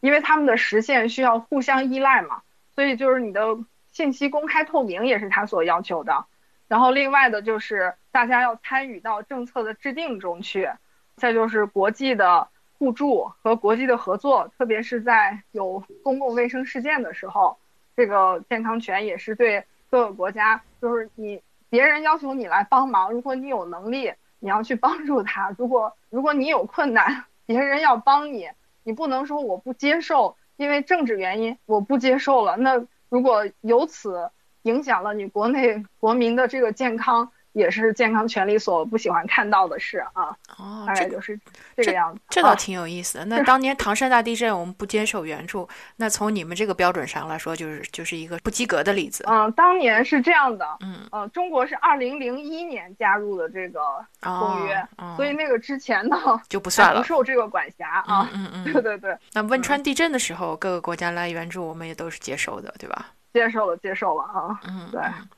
[0.00, 2.40] 因为他们的实现需要互相依赖嘛，
[2.76, 3.58] 所以就是你的
[3.90, 6.26] 信息公开透明也是他所要求的。
[6.68, 10.68] 然后另外的就是大家要参与到政策的制定中去，
[11.16, 17.56] 再就是国际的互助和国际的合作，特别是在有公共卫生事件的时候，
[17.96, 28.50] 这个健康权也是对各个国家，就是你别人要求你来帮忙，如果你有能力，你要去帮助他；如果如果你有困难，别人要帮你，
[28.82, 32.56] 你不能说我不接受，因为政治原因我不接受了。
[32.56, 34.30] 那如果由此
[34.62, 40.36] 影响了你国内国民的这个健康，也是健康权利所不喜欢看到的事啊。
[40.58, 41.40] 哦，大概就是
[41.74, 42.20] 这个样子。
[42.26, 43.24] 啊这倒挺有意思的。
[43.24, 45.66] 那当年唐山大地震，我们不接受援助，
[45.96, 49.24] 那从你们这个标准上来说，就是就是一个不及格的例子。
[49.26, 53.80] 嗯，当年是这样的，嗯，呃，中国是二零零一年加入的这个
[54.20, 57.06] 公约，哦所以那个之前呢就不算了不。
[57.06, 58.28] 受这个管辖啊。
[58.34, 58.82] 嗯嗯对嗯。
[58.82, 63.06] 对对，那汶川地震的时候，各个国家来援助，我们也都是接受的，对吧？
[63.32, 64.60] 接受了接受了啊。
[64.68, 65.28] 嗯，对嗯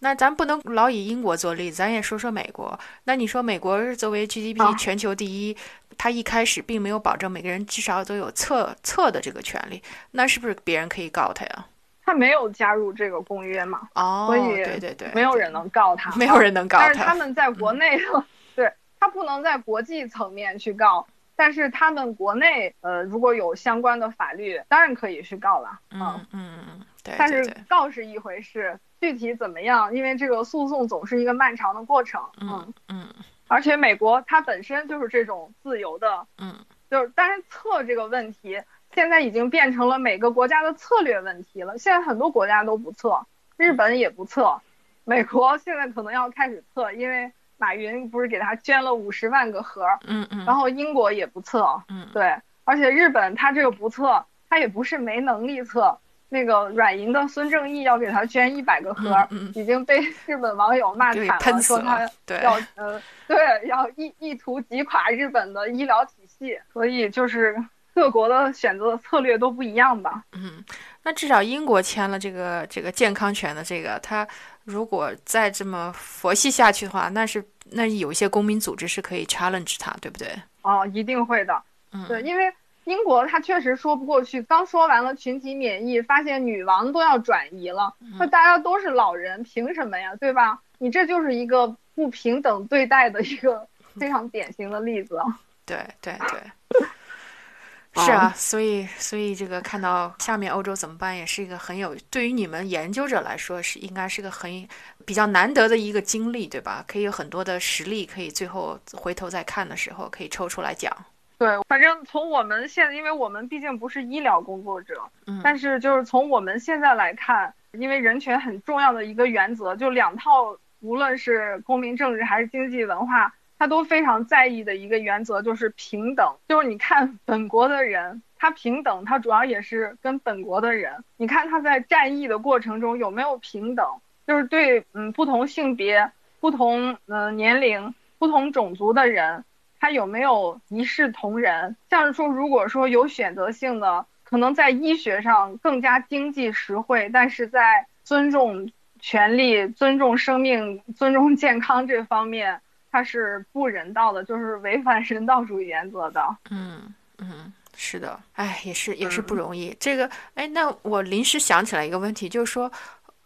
[0.00, 2.78] 那咱不能老以英国做例子，咱也说说美国。
[3.04, 5.56] 那你说美国作为 GDP 啊全球第一，
[5.96, 9.82] 它一开始并没有保证每个人至少都有测测的这个权利，
[10.12, 11.66] 那是不是别人可以告他呀？
[12.04, 17.14] 他没有加入这个公约嘛，哦，所以对对对，没有人能告他，没有人能告他但是他他。
[17.14, 18.00] 们在国内，
[18.56, 21.06] 对他不能在国际层面去告，
[21.36, 25.78] 但是他们国内呃如果有相关的法律，当然可以去告了。
[25.90, 26.00] 嗯
[26.32, 32.22] 嗯嗯，对但是告是一回事，具体怎么样，因为这个诉讼总是一个漫长的过程。
[32.40, 33.06] 嗯嗯
[33.48, 36.54] 而且美国它本身就是这种自由的，嗯
[36.90, 38.60] 就是但是测这个问题，
[38.94, 41.78] 现在已经变成了每个国家的策略问题了。
[41.78, 44.60] 现在很多国家都不测，日本也不测，
[45.04, 55.98] 美国 现在可能要开始测，因为马云不是给他捐了五十万个盒，嗯嗯，然后英国也不测，嗯对，而且日本他这个不测，他也不是没能力测。
[56.28, 62.00] 那个软银的孙正义要给他捐一百个盒，嗯嗯已经被日本网友骂惨喷死说他
[62.42, 63.36] 要呃，对，
[63.66, 67.56] 要意意图击垮日本的医疗体系，所以就是
[67.94, 70.22] 各国的选择策略都不一样吧。
[70.32, 70.62] 嗯，
[71.02, 74.26] 那至少英国签了这个这个健康权的这个，他
[74.64, 80.28] 如果再这么佛系下去的话，那是那有一些公民组织是可以 challenge 他，对不对？
[80.62, 81.62] 哦，一定会的，
[81.92, 82.52] 嗯，对，因为
[82.88, 90.16] 英国它确实说不过去，刚说完了群体免疫，发现女王都要转移了，那大家都是老人，凭什么呀？
[90.16, 90.58] 对吧？
[90.78, 93.68] 你这就是一个不平等对待的一个
[94.00, 95.20] 非常典型的例子。
[95.66, 104.66] 对对对，是啊，所以所以这个看到下面欧洲怎么办，也是一个很有对于你们研究者来说是应该是个很
[105.04, 106.82] 比较难得的一个经历，对吧？
[106.88, 110.90] 可以有很多的实例，可以最后回头再看的时候可以抽出来讲。
[111.38, 126.34] 对，反正从我们现在，因为我们毕竟不是医疗工作者，嗯但是就是从我们现在来看，因为人权很重要的一个原则，就两套，无论是公民政治还是经济文化，他都非常在意的一个原则就是平等。
[126.48, 133.86] 就是你看本国的人，他平等，他主要也是跟本国的人，你看他在战役的过程中有没有平等，
[134.26, 139.44] 就是对嗯不同性别、不同嗯、呃年龄、不同种族的人。
[139.80, 141.76] 他有没有一视同仁？
[141.88, 152.60] 像是说，如果说有选择性的，可能在医学上更加经济实惠，但是在尊重权利、尊重生命、 尊重健康这方面，
[152.90, 156.36] 它是不人道的，就是违反人道主义原则的。
[156.50, 159.76] 嗯嗯，是的，哎，也是也是不嗯容易。
[159.78, 162.70] 这个，哎，那我临时想起来一个问题，就是说，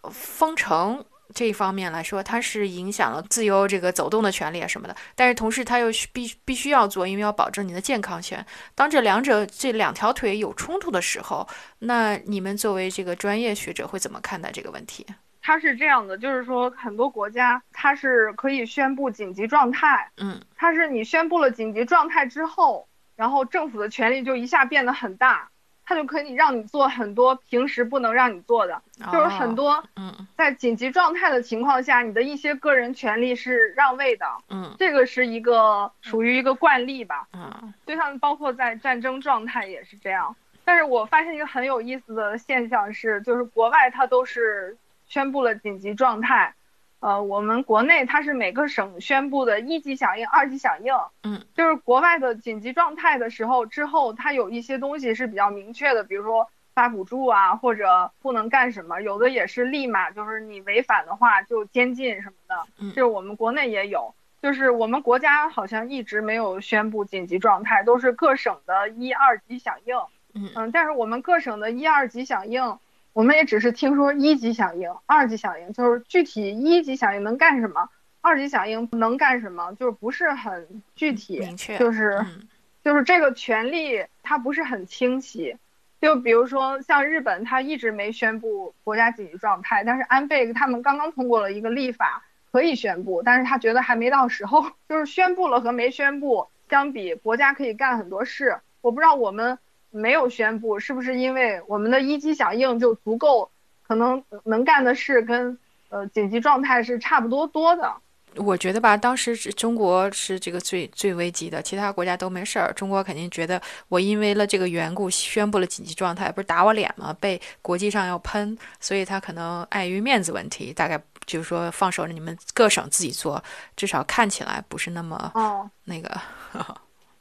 [0.03, 1.05] 呃封城
[1.35, 8.45] 这一方面来说，它是影响了自由这个走动的权利啊什么的，但是同时它又需必必须要做，因为要保证你的健康权。
[8.75, 11.47] 当这两者这两条腿有冲突的时候，
[11.81, 15.07] 那你们作为这个专业学者会怎么看待这个问题？
[15.45, 25.51] 它是这样的，就是说很多国家它是可以宣布紧急状态，嗯它是你宣布了紧急状态之后，然后政府的权力就一下变得很大，
[25.85, 28.81] 它就可以让你做很多平时不能让你做的，
[29.13, 37.27] 就是很哦多嗯在紧急状态的情况下，你的一些个人权利是让位的，嗯这个是一个属于一个惯例吧。
[37.33, 40.35] 嗯就像包括在战争状态也是这样。
[40.65, 44.77] 但是我发现一个很有意思的现象是，就是国外它都是
[45.09, 46.55] 宣布了紧急状态，
[47.03, 50.95] 呃，我们国内它是每个省宣布的一级响应、二级响应。
[51.25, 62.55] 嗯，就是国外的紧急状态的时候之后，它有一些东西是比较明确的，比如说发补助啊，或者不能干什么，有的也是立马就是你违反的话就监禁什么的。
[62.79, 64.15] 嗯这我们国内也有。
[64.41, 69.97] 就是我们国家好像一直没有宣布紧急状态，都是各省的一二级响应。
[70.35, 72.79] 嗯嗯，但是我们各省的一二级响应，
[73.13, 77.89] 我们也只是听说一级响应、二级响应，就是具体一级响应能干什么，
[78.21, 82.49] 二级响应能干什么，就是不是很具体，明确就是嗯
[82.85, 85.57] 就是这个权利它不是很清晰。
[86.01, 98.59] 就比如说像日本，它一直没宣布国家紧急状态，但是安倍他们刚刚通过了一个立法，可以宣布，但是他觉得还没到时候， 就是宣布了和没宣布相比，国家可以干很多事。
[98.81, 99.57] 我不知道我们
[99.93, 103.49] 没有宣布，是不是因为我们的一级响应就足够，
[103.87, 105.57] 可能能干的事跟
[105.91, 107.93] 呃紧急状态是差不多多的。
[108.37, 112.73] 我觉得吧，当时是中国是这个最最危急的，其他国家都没事儿。
[112.73, 117.15] 中国肯定觉得我因为了这个缘故宣布了紧急状态，不是打我脸吗？
[117.21, 123.45] 被国际上要喷，所以他可能碍于面子问题，大概就是说放手让你们各省自己做，
[123.77, 126.11] 至少看起来不是那么哦，那个。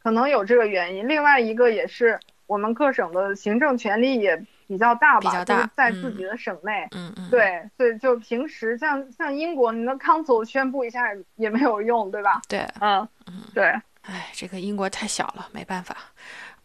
[0.02, 1.06] 可能有这个原因。
[1.08, 2.18] 另外一个也是
[2.48, 4.36] 我们各省的行政权力也
[4.68, 6.88] 比较大吧，比较大就是在自己的省内。
[6.92, 11.02] 嗯嗯，对，所以就平时像像英国，你的 council 宣布一下
[11.36, 12.42] 也没有用，对吧？
[12.48, 13.66] 对，嗯嗯，对，
[14.02, 15.96] 哎，这个英国太小了，没办法。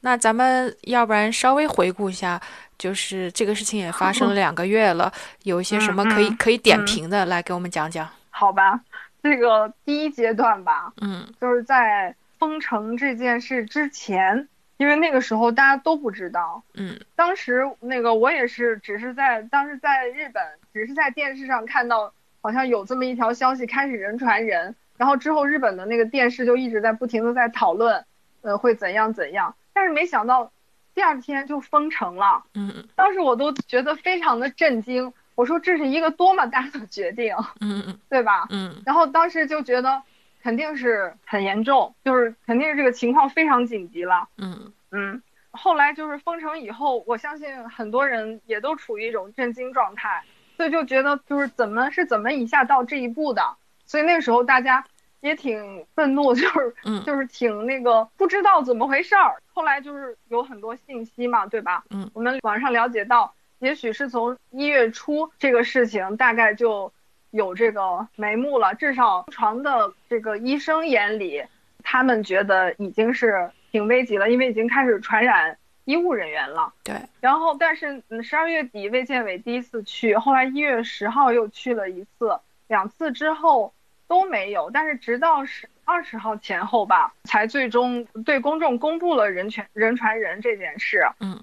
[0.01, 2.41] 那咱们要不然稍微回顾一下，
[2.79, 5.13] 就是这个事情也发生了两个月了，
[5.45, 8.09] 有一些什么可以可以点评的，来给我们讲讲。
[8.31, 8.79] 好吧，
[9.23, 14.47] 这个第一阶段吧，嗯就是在封城这件事之前，
[14.77, 16.63] 因为那个时候大家都不知道。
[16.75, 16.99] 嗯。
[17.15, 28.05] 当时那个我也是，只是在当时在日本，只是在电视上看到好像有这么一条消息，开始人传人，然后之后日本的那个电视就一直在不停的在讨论，
[28.43, 30.53] 呃，会怎样怎样，但是没想到
[30.95, 32.85] 第二天就封城了，嗯。
[32.95, 37.99] 当时我都觉得非常的震惊，我说这是一个多么大的决定，嗯嗯。
[38.09, 38.47] 对吧？
[38.51, 38.83] 嗯。
[38.85, 40.03] 然后当时就觉得
[40.47, 44.29] 肯定是很严重，就是肯定是这个情况非常紧急了。
[44.39, 45.21] 嗯嗯，
[45.51, 50.23] 后来就是封城以后，我相信很多人也都处于一种震惊状态，
[50.57, 54.85] 所以就觉得就是怎么是怎么一下到这一步的，所以那个时候大家
[55.19, 59.43] 也挺愤怒，就是 嗯就是挺那个不知道怎么回事儿。
[59.53, 61.83] 后来就是有很多信息嘛，对吧？
[61.91, 66.93] 嗯，我们网上了解到，也许是从一月初这个事情大概就
[67.37, 71.45] 有这个眉目了，至少床的这个医生眼里，
[71.83, 76.73] 他们觉得已经是挺危急了，因为已经开始传染医务人员了。
[76.83, 83.73] 对，然后，但是嗯，十二月底卫健委第一次去，后来一月十号又去了一次，两次之后
[84.09, 91.07] 都没有，但是直到十二十号前后吧，才最终对公众公布了人传人传人这件事。
[91.21, 91.39] 嗯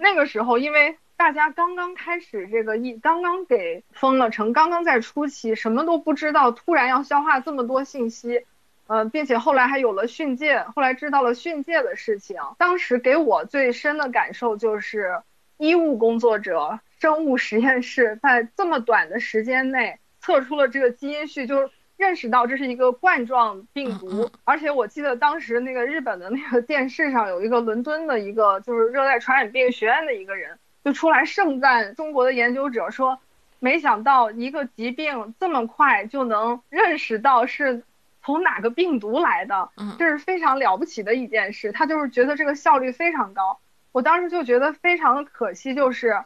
[0.00, 8.46] 那个时候，因为大家刚刚开始这个疫，刚刚给封了城，刚刚在初期，什么都不知道，突然要消化这么多信息，
[8.86, 12.40] 呃，并且后来还有了训诫，后来知道了训诫的事情。
[12.56, 15.20] 当时给我最深的感受就是，
[15.56, 24.30] 医务工作者、生物实验室在这么短的时间内测出了这个基因序，就是认识到这是一个冠状病嗯毒。
[24.44, 33.18] 而且我记得当时那个日本的那个电视上有一个伦敦的一个就是热带传染病学院的一个人就出来盛赞中国的研究者说，
[33.58, 37.82] 没想到一个疾病这么快就能认识到是
[38.22, 41.72] 从哪个病毒来的，嗯这是非常了不起的一件事。
[41.72, 43.58] 他就是觉得这个效率非常高。
[43.92, 46.22] 我当时就觉得非常的可惜，就是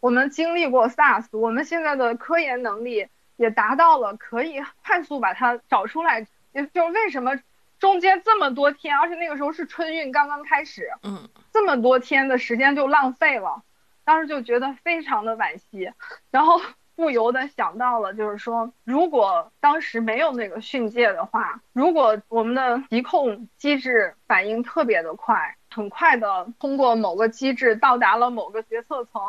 [0.00, 6.26] 我们经历过 SARS，我们现在的科研能力也达到了可以快速把它找出来。
[6.52, 7.38] 也就是为什么
[7.78, 13.62] 中间这么多天，而且那个时候是春运刚刚开始，嗯这么多天的时间就浪费了，
[14.06, 15.90] 当时就觉得非常的惋惜，
[16.30, 16.60] 然后
[16.94, 29.20] 不由得想到了，就是说，如果当时没有那个训诫的话，如果我们的疾控机制反应特别的快，很快的通过某个机制到达了某个决策层，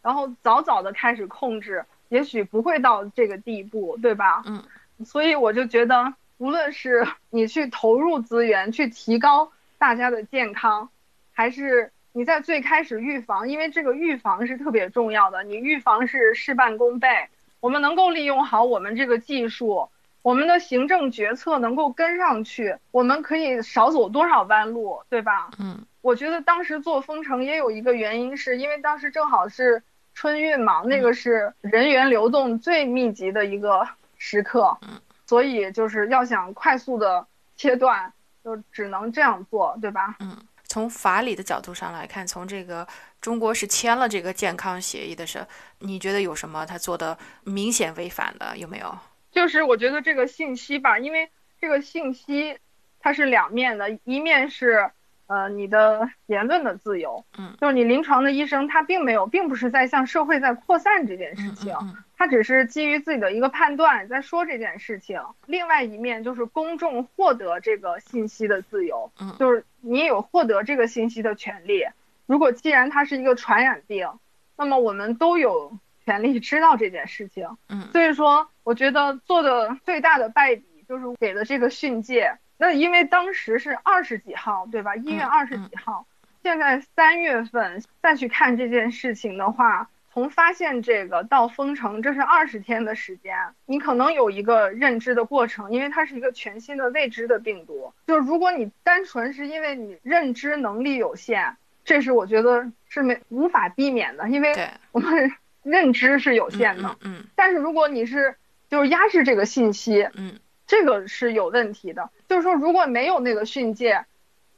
[0.00, 4.42] 然后早早的开始控制，也许不会到这个地步，对吧？
[4.46, 4.62] 嗯，
[5.04, 10.88] 所以我就觉得，无论是你去投入资源去提高大家的健康，
[11.32, 17.28] 还是你在最开始预防，因为这个预防是特别重要的，你预防是事半功倍。
[17.60, 19.90] 我们能够利用好我们这个技术，
[20.22, 25.50] 我们的行政决策能够跟上去，我们可以少走多少弯路，对吧？
[25.58, 29.82] 嗯我觉得当时做封城也有一个原因，是因为当时正好是
[30.14, 33.86] 春运嘛，那个是人员流动最密集的一个
[34.16, 34.78] 时刻，
[35.26, 38.10] 所以就是要想快速的切断，
[38.42, 40.16] 就只能这样做，对吧？
[40.20, 40.34] 嗯。
[40.76, 42.86] 从法理的角度上来看，从这个
[43.18, 45.46] 中国是签了这个健康协议的事，
[45.78, 48.98] 你觉得有什么他做的明显违反的有没有？
[49.30, 52.58] 就是我觉得这个信息吧，因为这个信息
[53.00, 54.90] 它是两面的，一面是
[55.28, 65.20] 呃你的言论的自由，嗯，就是你临床的医生他并没有，并不是在向社会在扩散这件事情，嗯嗯他只是基于自己的一个判断在说这件事情。
[65.46, 71.84] 另外一面就是公众获得这个信息的自由，嗯就是你有获得这个信息的权利。
[72.26, 74.08] 如果既然它是一个传染病，
[74.56, 77.48] 那么我们都有权利知道这件事情。
[77.68, 82.38] 嗯所以说，我觉得做的最大的败笔就是给了这个训诫。
[82.58, 84.96] 那因为当时是二十几号，对吧？
[84.96, 86.06] 一月嗯二十几号，
[86.42, 93.36] 现在三月份再去看这件事情的话，从发现这个到封城，这是二十天的时间，
[93.66, 97.92] 你可能有一个认知的过程，因为它是一个全新的未知的病毒。
[98.06, 104.54] 就如果你单纯是因为你认知能力有限，这是我觉得是没无法避免的，因为
[104.90, 105.30] 我们
[105.62, 106.96] 认知是有限的。
[107.02, 107.22] 嗯。
[107.34, 108.36] 但是如果你是
[108.70, 112.08] 就是压制这个信息，嗯，这个是有问题的。
[112.26, 114.06] 就是说，如果没有那个训诫，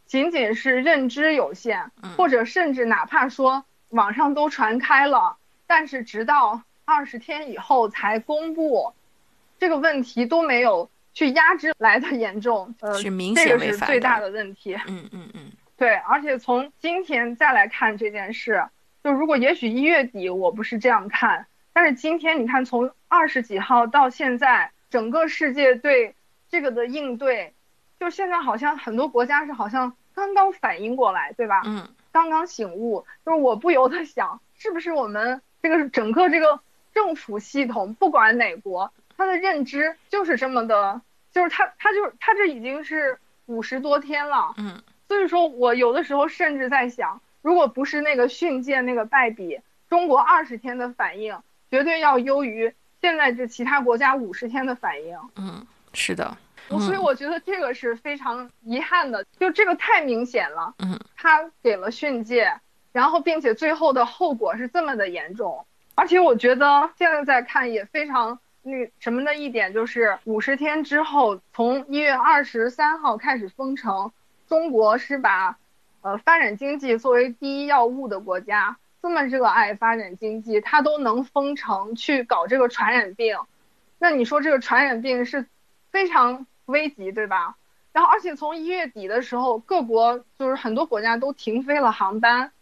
[0.06, 3.64] 仅仅是认知有限，或者甚至哪怕说。
[3.90, 5.38] 网上都传开了，
[5.68, 8.92] 但是直到二十天以后才公布，
[9.60, 14.74] 这个问题都没有去压制来的严重，呃，是明显这个是最大的问题。
[14.88, 18.64] 嗯嗯嗯， 对，而且从今天再来看这件事，
[19.04, 26.14] 就如果也许一月底我不是这样看，但是今天你看从二十几号到现在，整个世界对
[26.48, 27.52] 这个的应对，
[28.00, 31.60] 就现在好像很多国家是好像刚刚反应过来，对吧？
[31.66, 31.86] 嗯。
[32.10, 36.60] 刚刚醒悟，就是我不由得想，是不是我们这个整个这个
[36.94, 41.00] 政府系统，不管哪国，他的认知就是这么的，
[41.32, 51.38] 就是他他就是他这已经是五十多天了，嗯，所以说我有的时候甚至在想，如果不是那个训诫那个败笔，中国二十天的反应
[51.70, 56.36] 绝对要优于现在这其他国家五十天的反应，嗯，是的。
[56.68, 60.74] 所以我觉得这个是非常遗憾的，就这个太明显了。
[60.80, 62.60] 嗯，他给了训诫，
[62.98, 74.10] 然后并且最后的后果是这么的严重，而且我觉得现在在看也非常那什么的一点就是五十天之后，从一月二十三号开始封城，
[74.48, 75.56] 中国是把
[76.00, 83.38] 呃发展经济作为第一要务的国家，这么热爱发展经济，它都能封城去搞这个传染病，
[84.00, 85.46] 那你说这个传染病是
[85.92, 86.46] 非常。
[86.68, 87.56] 危急对吧？
[87.92, 92.52] 然后而且从一月底的时候，各国就是很多国家都停飞了航班，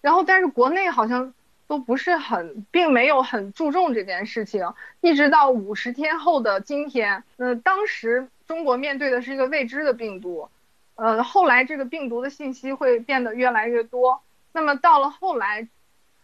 [0.00, 1.32] 然后但是国内好像
[1.66, 4.72] 都不是很，并没有很注重这件事情。
[5.00, 10.48] 一直到五十天后的今天，呃当时中国面对的是一个未知的病毒，
[10.96, 14.20] 呃，后来这个病毒的信息会变得越来越多。
[14.52, 15.68] 那么到了后来，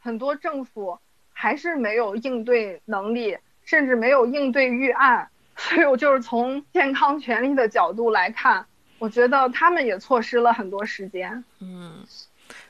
[0.01, 0.99] 很多政府
[1.33, 5.29] 还是没有应对能力，甚至没有应对预案。
[5.57, 8.67] 所以我就是从健康权利的角度来看，
[8.99, 11.45] 我觉得他们也错失了很多时间。
[11.61, 12.05] 嗯，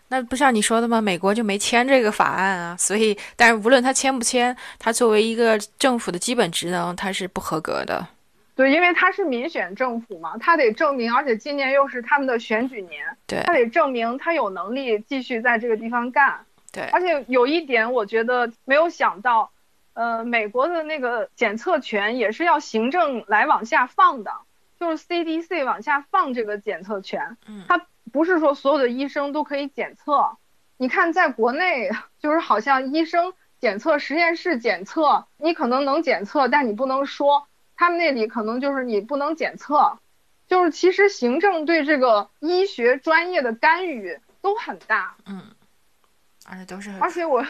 [0.08, 1.00] 那不像你说的吗？
[1.00, 8.06] 美国就没签这个法案啊，所以，但是无论他签不签，他作为一个政府的基本职能，他是不合格的。
[8.54, 16.40] 对，因为他是民选政府嘛，他得证明，而且今年又是他们的选举年，对，他得证明他有能力继续在这个地方干。
[16.72, 19.50] 对，而且有一点，我觉得没有想到。
[19.98, 24.30] 呃，美国的那个检测权也是要行政来往下放的，
[24.78, 27.38] 就是 CDC 往下放这个检测权。
[27.48, 27.80] 嗯，它
[28.16, 30.38] 不是说所有的医生都可以检测。
[30.78, 37.46] 你看，在国内就是好像医生检测、实验室检测，你可能能检测，但你不能说。
[37.76, 39.98] 他们那里可能就是你不能检测，
[40.48, 45.14] 就是其实行政对这个医学专业的干预都很大。
[45.26, 45.42] 嗯。
[46.48, 47.44] 而且都是，而且我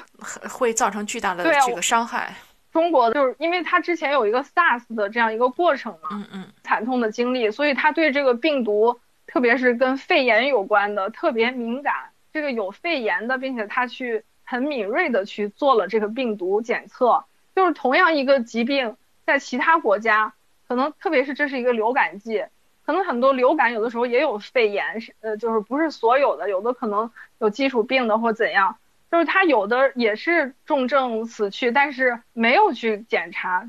[0.50, 2.34] 会造成巨大的这个伤害。
[2.72, 8.98] 中国就是因为它之前有一个 SARS 的这样一个过程嘛，嗯嗯，惨痛的经历，所以他对这个病毒，
[9.37, 11.95] 特别是跟肺炎有关的特别敏感。
[12.32, 17.22] 这个有肺炎的，并且他去很敏锐的去做了这个病毒检测。
[17.55, 20.32] 就是同样一个疾病，在其他国家，
[20.66, 22.47] 可能特别是这是一个流感季，
[22.87, 28.78] 可能很多流感有的时候也有肺炎，是呃，就是不是所有的，有的可能有基础病的或怎样。
[29.12, 33.68] 就是他有的也是重症死去，但是没有去检查，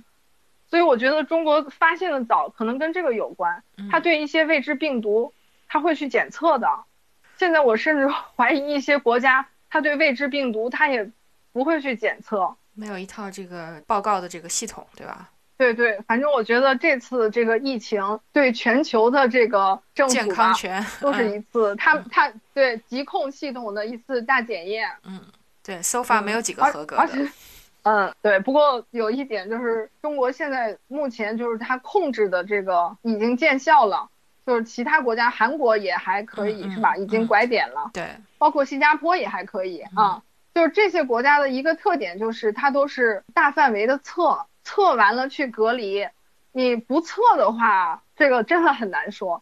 [0.69, 3.63] 所以我觉得中国发现的早，可能跟这个有关。
[3.91, 5.33] 他对一些未知病毒，
[5.67, 6.67] 他会去检测的。
[7.37, 11.09] 现在我甚至 怀疑一些国家，他对未知病毒他也
[11.51, 15.29] 不会去检测，没有一套这个报告的这个系统，对吧？
[15.57, 20.53] 对对，反正我觉得这次这个疫情对全球的这个政府吧，
[21.01, 24.87] 都是一次，他他对疾控系统的一次大检验。
[25.03, 25.19] 嗯，
[25.63, 27.27] 对，so far 没有几个合格的。
[27.81, 28.39] 嗯，对。
[28.41, 34.07] 不过有一点就是，中国现在目前就是它控制的这个已经见效了，
[34.47, 36.95] 就是其他国家，韩国也还可以，是吧？
[36.95, 37.91] 已经拐点了。
[37.93, 40.23] 对，包括新加坡也还可以啊。
[40.55, 44.43] 就是这些国家的一个特点就是，它都是大范围的测。
[44.63, 46.05] 测完了去隔离，
[46.51, 49.41] 你不测的话，这个真的很难说。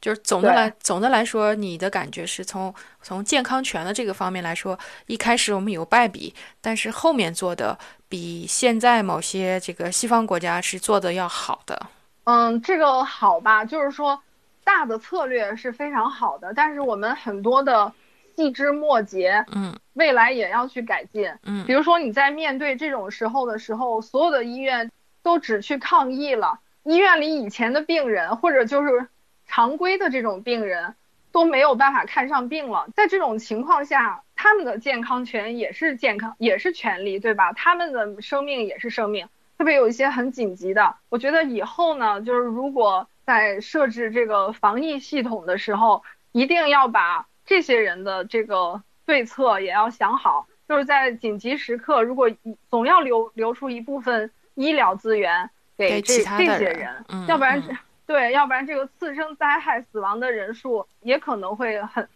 [0.00, 4.76] 就是总的来总的来说，你的感觉是从从健康权的这个方面来说，
[5.06, 7.78] 一开始我们有败笔，但是后面做的
[8.08, 11.86] 比现在某些这个西方国家是做的要好的。
[12.24, 14.20] 嗯，这个好吧，就是说
[14.64, 17.92] 大的策略是非常好的，但是我们很多的
[18.34, 21.30] 细枝末节，嗯未来也要去改进。
[21.44, 24.90] 嗯比如说你在面对这种时候的时候，所有的医院
[25.22, 29.08] 都只去抗疫了，医院里以前的病人或者就是
[29.46, 30.94] 常规的这种病人
[31.30, 32.86] 都没有办法看上病了。
[32.96, 37.52] 在这种情况下，他们的健康权也是健康，也是权利，对吧？
[37.52, 39.28] 他们的生命也是生命。
[39.56, 46.02] 特别有一些很紧急的，我觉得以后呢，就是如果在设置这个防疫系统的时候，
[46.32, 52.30] 一定要把这些人的这个对策也要想好，就是在紧急时刻，如果
[52.70, 62.06] 总要留留出一部分医疗资源给这这些人，嗯要不然、嗯对，要不然这个次生灾害死亡的人数也可能会很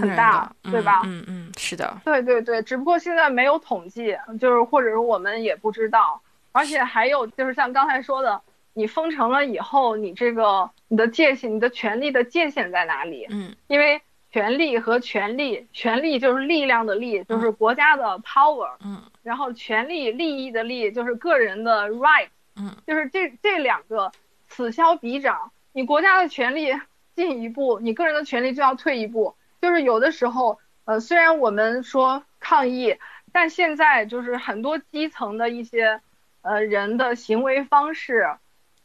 [0.00, 1.02] 很大的，对吧？
[1.04, 6.18] 嗯嗯嗯，是的，对对对，只不过现在没有统计，就是或者是我们也不知道，
[6.52, 8.40] 而且还有就是像刚才说的，
[8.74, 13.26] 你封城了以后，你这个你的界限，你的权利的界限在哪里？
[13.30, 24.10] 嗯因为权利和权利，权利就是力量的力，就是国家的 power，嗯然后权利利益的利就是个人的 right，嗯就是这这两个
[24.48, 26.72] 此消彼长，你国家的权利
[27.14, 29.36] 进一步，你个人的权利就要退一步。
[29.62, 32.96] 就是有的时候，呃，虽然我们说抗议，
[33.32, 36.00] 但现在就是很多基层的一些
[36.42, 38.36] 呃人的行为方式，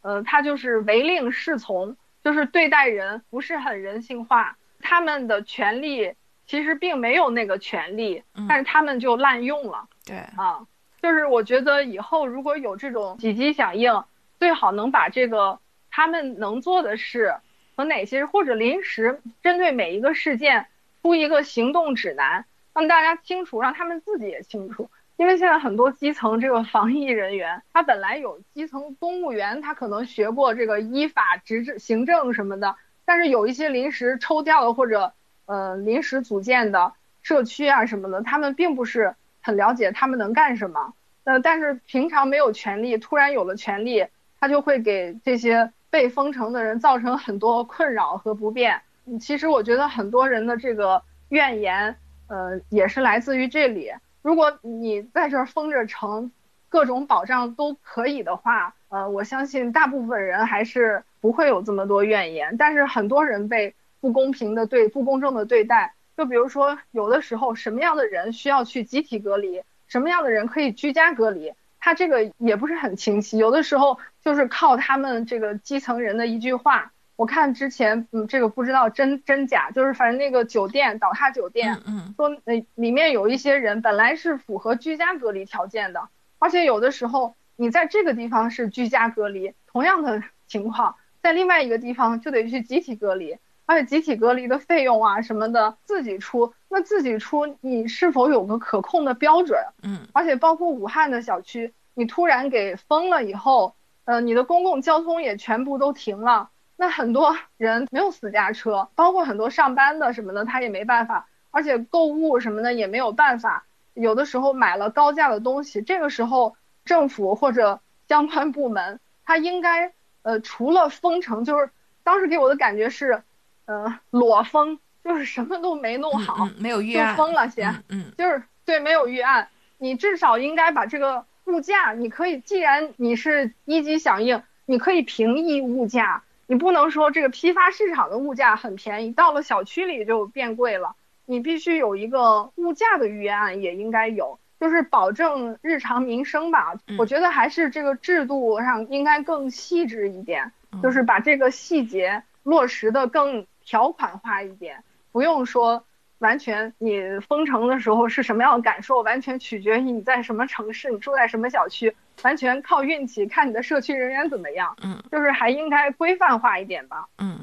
[0.01, 6.13] 呃，他就是唯令是从，就是对待人不是很人性化，他们的权利
[6.47, 9.87] 其实并没有那个权利，嗯但是他们就滥用了。
[10.05, 10.65] 对，啊，
[11.01, 14.03] 就是我觉得以后如果有这种紧急响应，
[14.39, 15.59] 最好能把这个
[15.91, 17.35] 他们能做的事
[17.75, 20.67] 和哪些，或者临时针对每一个事件
[21.01, 24.89] 出一个行动指南，让大家清楚，让他们自己也清楚。
[25.19, 35.11] 因为现在很多基层这个防疫人员，他本来有基层公务员，他可能学过这个依法执政、行政什么的，但是有一些临时抽调的或者
[35.45, 40.93] 呃临时组建的社区啊什么的，他们并不是很了解他们能干什么。
[41.25, 44.07] 呃，但是平常没有权利，突然有了权利，
[44.39, 48.81] 他就会给这些被封城的人造成很多困扰和不便。
[49.19, 51.93] 其实我觉得很多人的这个怨言，
[52.27, 53.91] 呃，也是来自于这里。
[54.21, 56.31] 如果你在这儿封着城，
[56.67, 62.57] 各种保障都可以的话，呃，我相信大部分人还是不会有这么多怨言。
[62.57, 73.37] 但是很多人被不公平的对、不公正的对待，就比如说有的时候什么样的人需要去集体隔离，什么样的人可以居家隔离，他这个也不是很清晰。
[73.37, 76.91] 有的时候就是靠他们这个基层人的一句话。
[77.19, 86.07] 我看之前，嗯，这个不知道真真假，就是反正那个酒店倒塌酒店，嗯嗯说呃里面有一些人本来是符合居家隔离条件的，
[86.37, 99.59] 而且有的时候你在这个地方是居家隔离，同样的情况，在另外一个地方就得去集体隔离，而且集体隔离的费用啊什么的自己出，那自己出你是否有个可控的标准？
[99.83, 106.49] 嗯而且包括武汉的小区，你突然给封了以后，呃，你的公共交通也全部都停了。
[106.81, 113.65] 那很多人没有私家车，包括很多上班的什么的，他也没办法，而且购物什么的也没有办法。
[113.95, 116.55] 有的时候买了高价的东西，这个时候
[116.85, 121.69] 政府或者相关部门，他应该呃除了封城，就是
[122.01, 123.23] 当时给我的感觉是，
[123.65, 127.69] 呃裸封，就是什么都没弄好，嗯，没有预案就案，封了先。
[127.71, 129.49] 嗯嗯就是对没有预案，
[129.79, 140.95] 你至少应该把这个物价，你可以，既然你是一级响应，你可以平抑物价，你不能说这个批发市场的物价很便宜，到了小区里就变贵了，
[141.27, 146.73] 你必须有一个物价的预案，也应该有，就是保证日常民生吧。
[146.87, 155.85] 嗯我觉得还是这个制度上应该更细致一点，嗯就是把这个细节落实的更条款化一点，不用说。
[156.17, 164.75] 完全，你封城的时候是什么样的感受，完全取决于你在什么城市，你住在什么小区，完全靠运气，看你的社区人员怎么样。
[164.83, 167.05] 嗯，就是还应该规范化一点吧。
[167.17, 167.39] 嗯。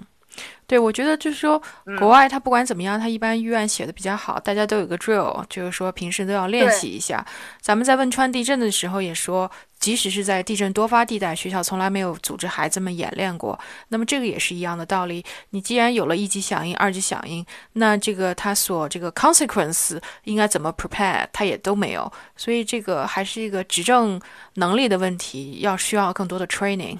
[0.66, 7.24] 对，我觉得就是说，嗯国外它不管怎么样，它一般预案写的比较好，大家都有个 drill，就是说平时都要练习一下。
[7.60, 9.50] 咱们在汶川地震的时候也说，
[9.86, 13.56] 即使是在地震多发地带，学校从来没有组织孩子们演练过。
[13.86, 15.24] 那么这个也是一样的道理。
[15.50, 22.12] 你既然有了一级响应、二级响应，那这个它所这个 consequence 应该怎么 prepare，它也都没有。
[22.36, 24.20] 所以这个还是一个执政
[24.54, 26.98] 能力的问题，要需要更多的 training。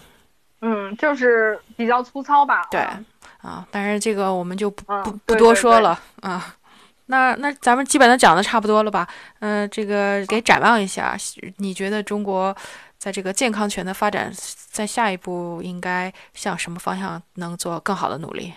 [0.61, 2.69] 嗯，就是比较粗糙吧。
[2.71, 3.05] 对嗯
[3.43, 6.55] 啊，但是这个我们就不嗯不不多说了啊。
[7.07, 9.07] 那那咱们基本上讲的差不多了吧？
[9.41, 11.17] 嗯、这个给展望一下，
[11.59, 12.55] 你觉得中国
[12.99, 14.33] 在这个健康权的发展，
[14.71, 18.53] 在下一步应该向什么方向能做更好的努力？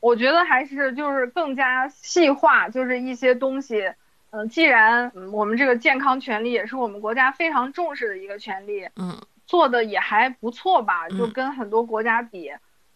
[0.00, 3.90] 我觉得还是就是更加细化，就是一些东西。
[4.30, 12.50] 嗯，既然我们这个健康权利也是我们国家非常重视的一个权利，嗯，做的也还不错吧，就跟很多国家比，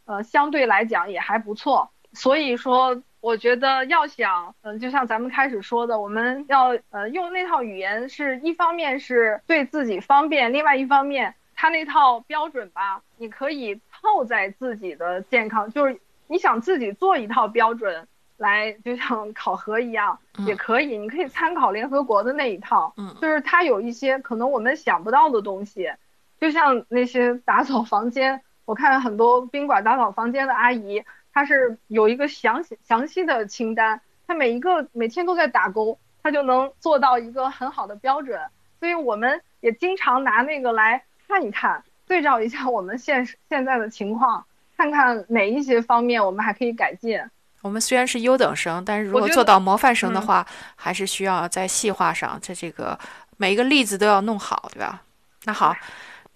[0.04, 1.90] 呃，相对来讲也还不错。
[2.12, 18.08] 所以说，我觉得要想，嗯，就像咱们开始说的，我们要呃用那套语言，是一方面是对自己方便，另外一方面，它那套标准吧，你可以套在自己的健康，就是你想自己做一套标准。
[18.38, 25.92] 来，就像考核一样，也可以，你可以参考联合国的那一套，嗯，就是它有一些可能我们想不到的东西，
[26.40, 38.40] 就像那些打扫房间，我看很多宾馆打扫房间的阿姨，她是有一个详细详细的清单，它每一个每天都在打勾，它就能做到一个很好的标准，
[38.80, 44.44] 所以我们也经常拿那个来看一看，对照一下我们现现在的情况，
[44.76, 47.20] 看看哪一些方面我们还可以改进。
[47.62, 52.98] 我们虽然是优等生，但是如果做到模范生的话，还是需要在细化上，在这个
[53.36, 55.02] 每一个例子都要弄好，对吧？
[55.44, 55.74] 那好，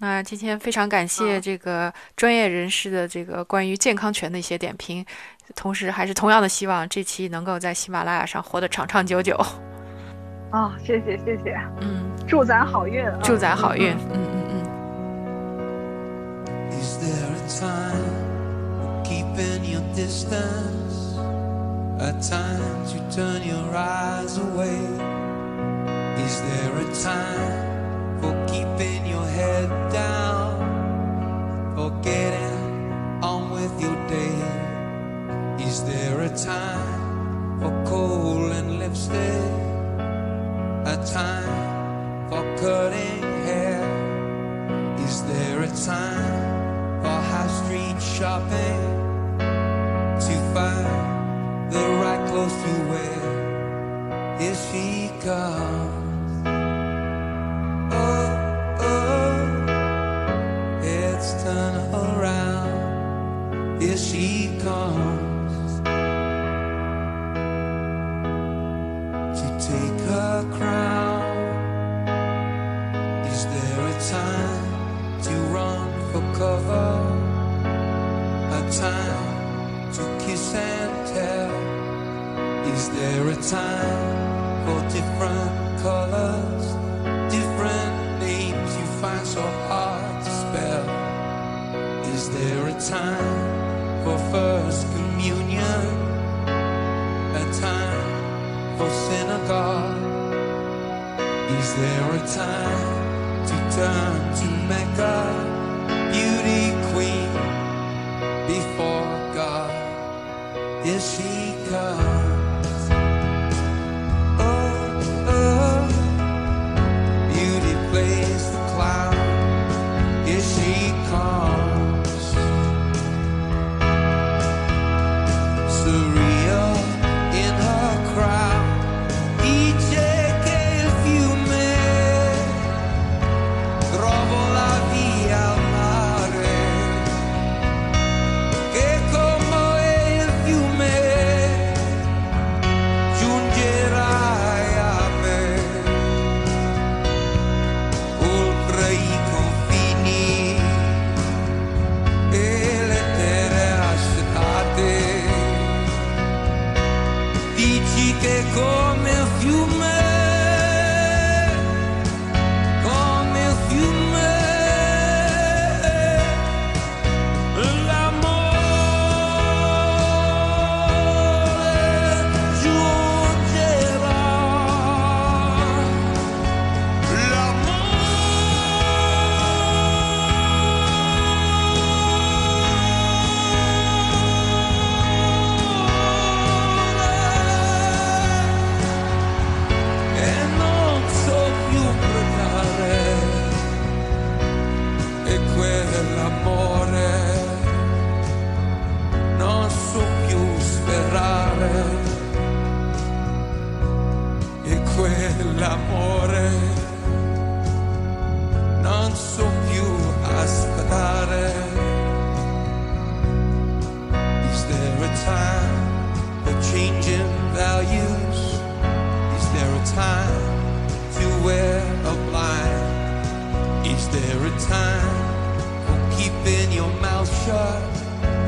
[0.03, 5.07] 那今天非常感谢这个专业人士的这个关于健康权的一些点评，
[5.55, 9.37] 同时还是同样的希望这期能够在喜马拉雅上活得长长久久。
[10.51, 14.27] 啊，谢谢谢谢，嗯，祝咱好运，祝咱好运，嗯。
[14.35, 14.63] 嗯嗯。
[22.01, 24.81] At times you turn your eyes away.
[26.19, 30.53] Is there a time for keeping your head down?
[31.75, 34.37] For getting on with your day?
[35.69, 39.53] Is there a time for coal and lipstick?
[40.95, 43.83] A time for cutting hair?
[45.07, 48.82] Is there a time for high street shopping?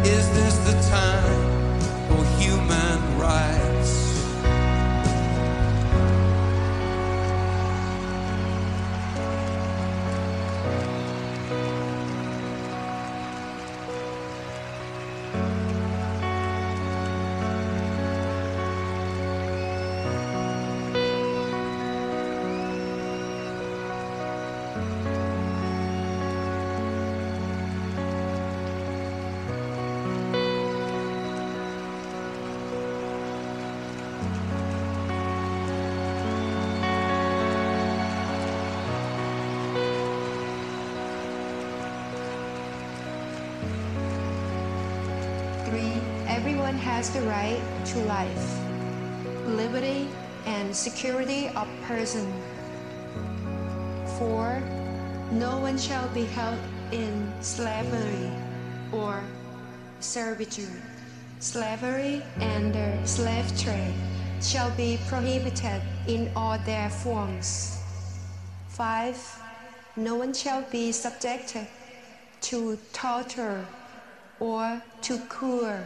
[0.07, 1.14] Is this the time?
[46.85, 48.61] Has the right to life,
[49.47, 50.07] liberty,
[50.45, 52.31] and security of person.
[54.19, 54.63] Four,
[55.33, 56.59] no one shall be held
[56.93, 58.31] in slavery
[58.93, 59.25] or
[60.01, 60.83] servitude.
[61.41, 63.95] Slavery and the slave trade
[64.43, 67.79] shall be prohibited in all their forms.
[68.69, 69.41] 5.
[69.97, 71.67] No one shall be subjected
[72.43, 73.65] to torture
[74.39, 75.81] or to cruel,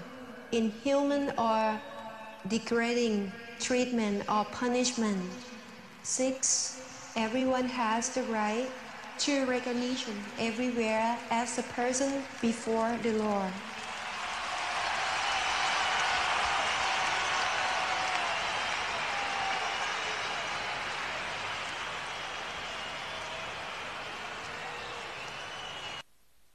[0.53, 1.81] inhuman or
[2.49, 5.23] degrading treatment or punishment.
[6.03, 7.13] 6.
[7.17, 8.69] Everyone has the right
[9.19, 13.53] to recognition everywhere as a person before the Lord.